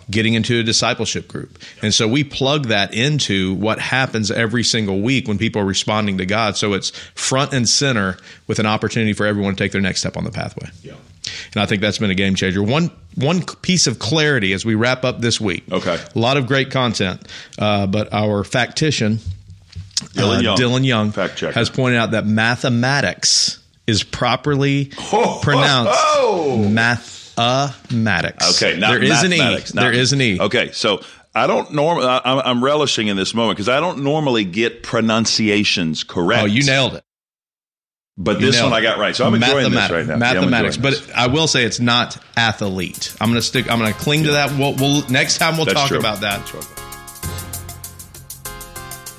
getting 0.10 0.34
into 0.34 0.60
a 0.60 0.64
discipleship 0.64 1.28
group. 1.28 1.58
And 1.82 1.94
so 1.94 2.08
we 2.08 2.24
plug 2.24 2.68
that 2.68 2.94
into 2.94 3.54
what 3.56 3.80
happens 3.80 4.32
every 4.32 4.64
single 4.64 5.02
week 5.02 5.28
when 5.28 5.38
people 5.38 5.62
are 5.62 5.66
responding 5.66 6.18
to 6.20 6.26
God. 6.26 6.58
So 6.58 6.74
it's 6.74 6.92
front 7.16 7.54
and 7.54 7.68
center 7.68 8.18
with 8.48 8.60
an 8.60 8.66
opportunity 8.66 9.14
for 9.14 9.26
everyone 9.26 9.56
to 9.56 9.64
take 9.64 9.72
their 9.72 9.82
next 9.82 10.00
step 10.00 10.18
on 10.18 10.24
the 10.24 10.32
pathway. 10.32 10.70
Yeah. 10.84 10.94
And 11.54 11.62
I 11.62 11.66
think 11.66 11.82
that's 11.82 11.98
been 11.98 12.10
a 12.10 12.16
game 12.16 12.36
changer. 12.36 12.64
One 12.64 12.92
one 13.16 13.44
piece 13.44 13.88
of 13.88 14.00
clarity 14.00 14.54
as 14.54 14.66
we 14.66 14.76
wrap 14.76 15.04
up 15.04 15.20
this 15.22 15.40
week. 15.40 15.64
Okay. 15.72 16.00
A 16.16 16.20
lot 16.20 16.38
of 16.38 16.48
great 16.48 16.72
content, 16.72 17.28
uh, 17.60 17.88
but 17.88 18.12
our 18.14 18.44
factician 18.44 19.20
Dylan, 20.14 20.40
uh, 20.40 20.42
Young. 20.42 20.58
Dylan 20.58 20.86
Young 20.86 21.12
has 21.54 21.70
pointed 21.70 21.98
out 21.98 22.12
that 22.12 22.26
mathematics 22.26 23.60
is 23.88 24.04
properly 24.04 24.92
oh, 25.00 25.40
pronounced 25.44 25.92
oh, 25.94 26.64
oh. 26.64 26.70
math 26.70 27.21
Mathematics. 27.92 28.62
Okay, 28.62 28.80
there 28.80 29.02
is 29.02 29.24
an 29.24 29.34
e. 29.34 29.58
There 29.74 29.92
is 29.92 30.14
an 30.14 30.22
e. 30.22 30.40
Okay, 30.40 30.72
so 30.72 31.02
I 31.34 31.48
don't 31.48 31.74
normally. 31.74 32.08
I'm, 32.08 32.64
relishing 32.64 33.08
in 33.08 33.18
this 33.18 33.34
moment 33.34 33.58
because 33.58 33.70
I 33.70 33.80
don't 33.80 34.04
normally 34.04 34.44
get 34.44 34.84
pronunciations 34.84 36.04
correct. 36.04 36.44
Oh, 36.44 36.46
you 36.46 36.64
nailed 36.64 36.96
it. 36.96 37.04
But 38.18 38.40
you 38.40 38.48
this 38.48 38.62
one 38.62 38.74
I 38.74 38.82
got 38.82 39.00
right, 39.00 39.16
so 39.16 39.26
I'm 39.26 39.34
enjoying 39.34 39.72
this 39.72 39.90
right 39.90 40.06
now. 40.06 40.18
Mathematics, 40.18 40.78
yeah, 40.78 40.84
but 40.84 41.12
I 41.16 41.28
will 41.28 41.48
say 41.48 41.64
it's 41.64 41.80
not 41.80 42.18
athlete. 42.36 43.16
I'm 43.20 43.30
going 43.30 43.40
to 43.40 43.46
stick. 43.46 43.72
I'm 43.72 43.80
going 43.80 43.92
to 43.94 44.00
cling 44.00 44.26
to 44.26 44.32
that. 44.34 44.52
We'll, 44.58 44.76
we'll 44.76 45.08
next 45.10 45.38
time 45.38 45.56
we'll 45.56 45.66
That's 45.66 45.80
talk 45.80 45.88
true. 45.88 46.00
about 46.00 46.22
that. 46.22 46.46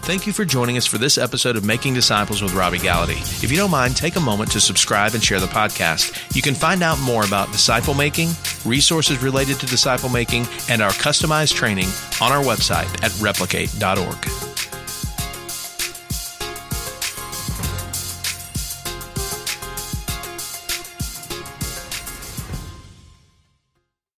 Thank 0.02 0.26
you 0.26 0.32
for 0.32 0.44
joining 0.44 0.76
us 0.76 0.84
for 0.84 0.98
this 0.98 1.16
episode 1.16 1.54
of 1.54 1.64
Making 1.64 1.94
Disciples 1.94 2.42
with 2.42 2.54
Robby 2.54 2.78
Gallaty. 2.78 3.20
If 3.44 3.52
you 3.52 3.56
don't 3.56 3.70
mind, 3.70 3.96
take 3.96 4.16
a 4.16 4.20
moment 4.20 4.50
to 4.50 4.60
subscribe 4.60 5.14
and 5.14 5.22
share 5.22 5.38
the 5.38 5.46
podcast. 5.46 6.34
You 6.34 6.42
can 6.42 6.54
find 6.54 6.82
out 6.82 6.98
more 7.00 7.24
about 7.24 7.52
disciple 7.52 7.94
making, 7.94 8.30
resources 8.64 9.22
related 9.22 9.60
to 9.60 9.66
disciple 9.66 10.08
making, 10.08 10.48
and 10.68 10.82
our 10.82 10.90
customized 10.90 11.54
training 11.54 11.88
on 12.20 12.32
our 12.32 12.42
website 12.42 12.92
at 13.04 13.16
replicate.org. 13.22 14.51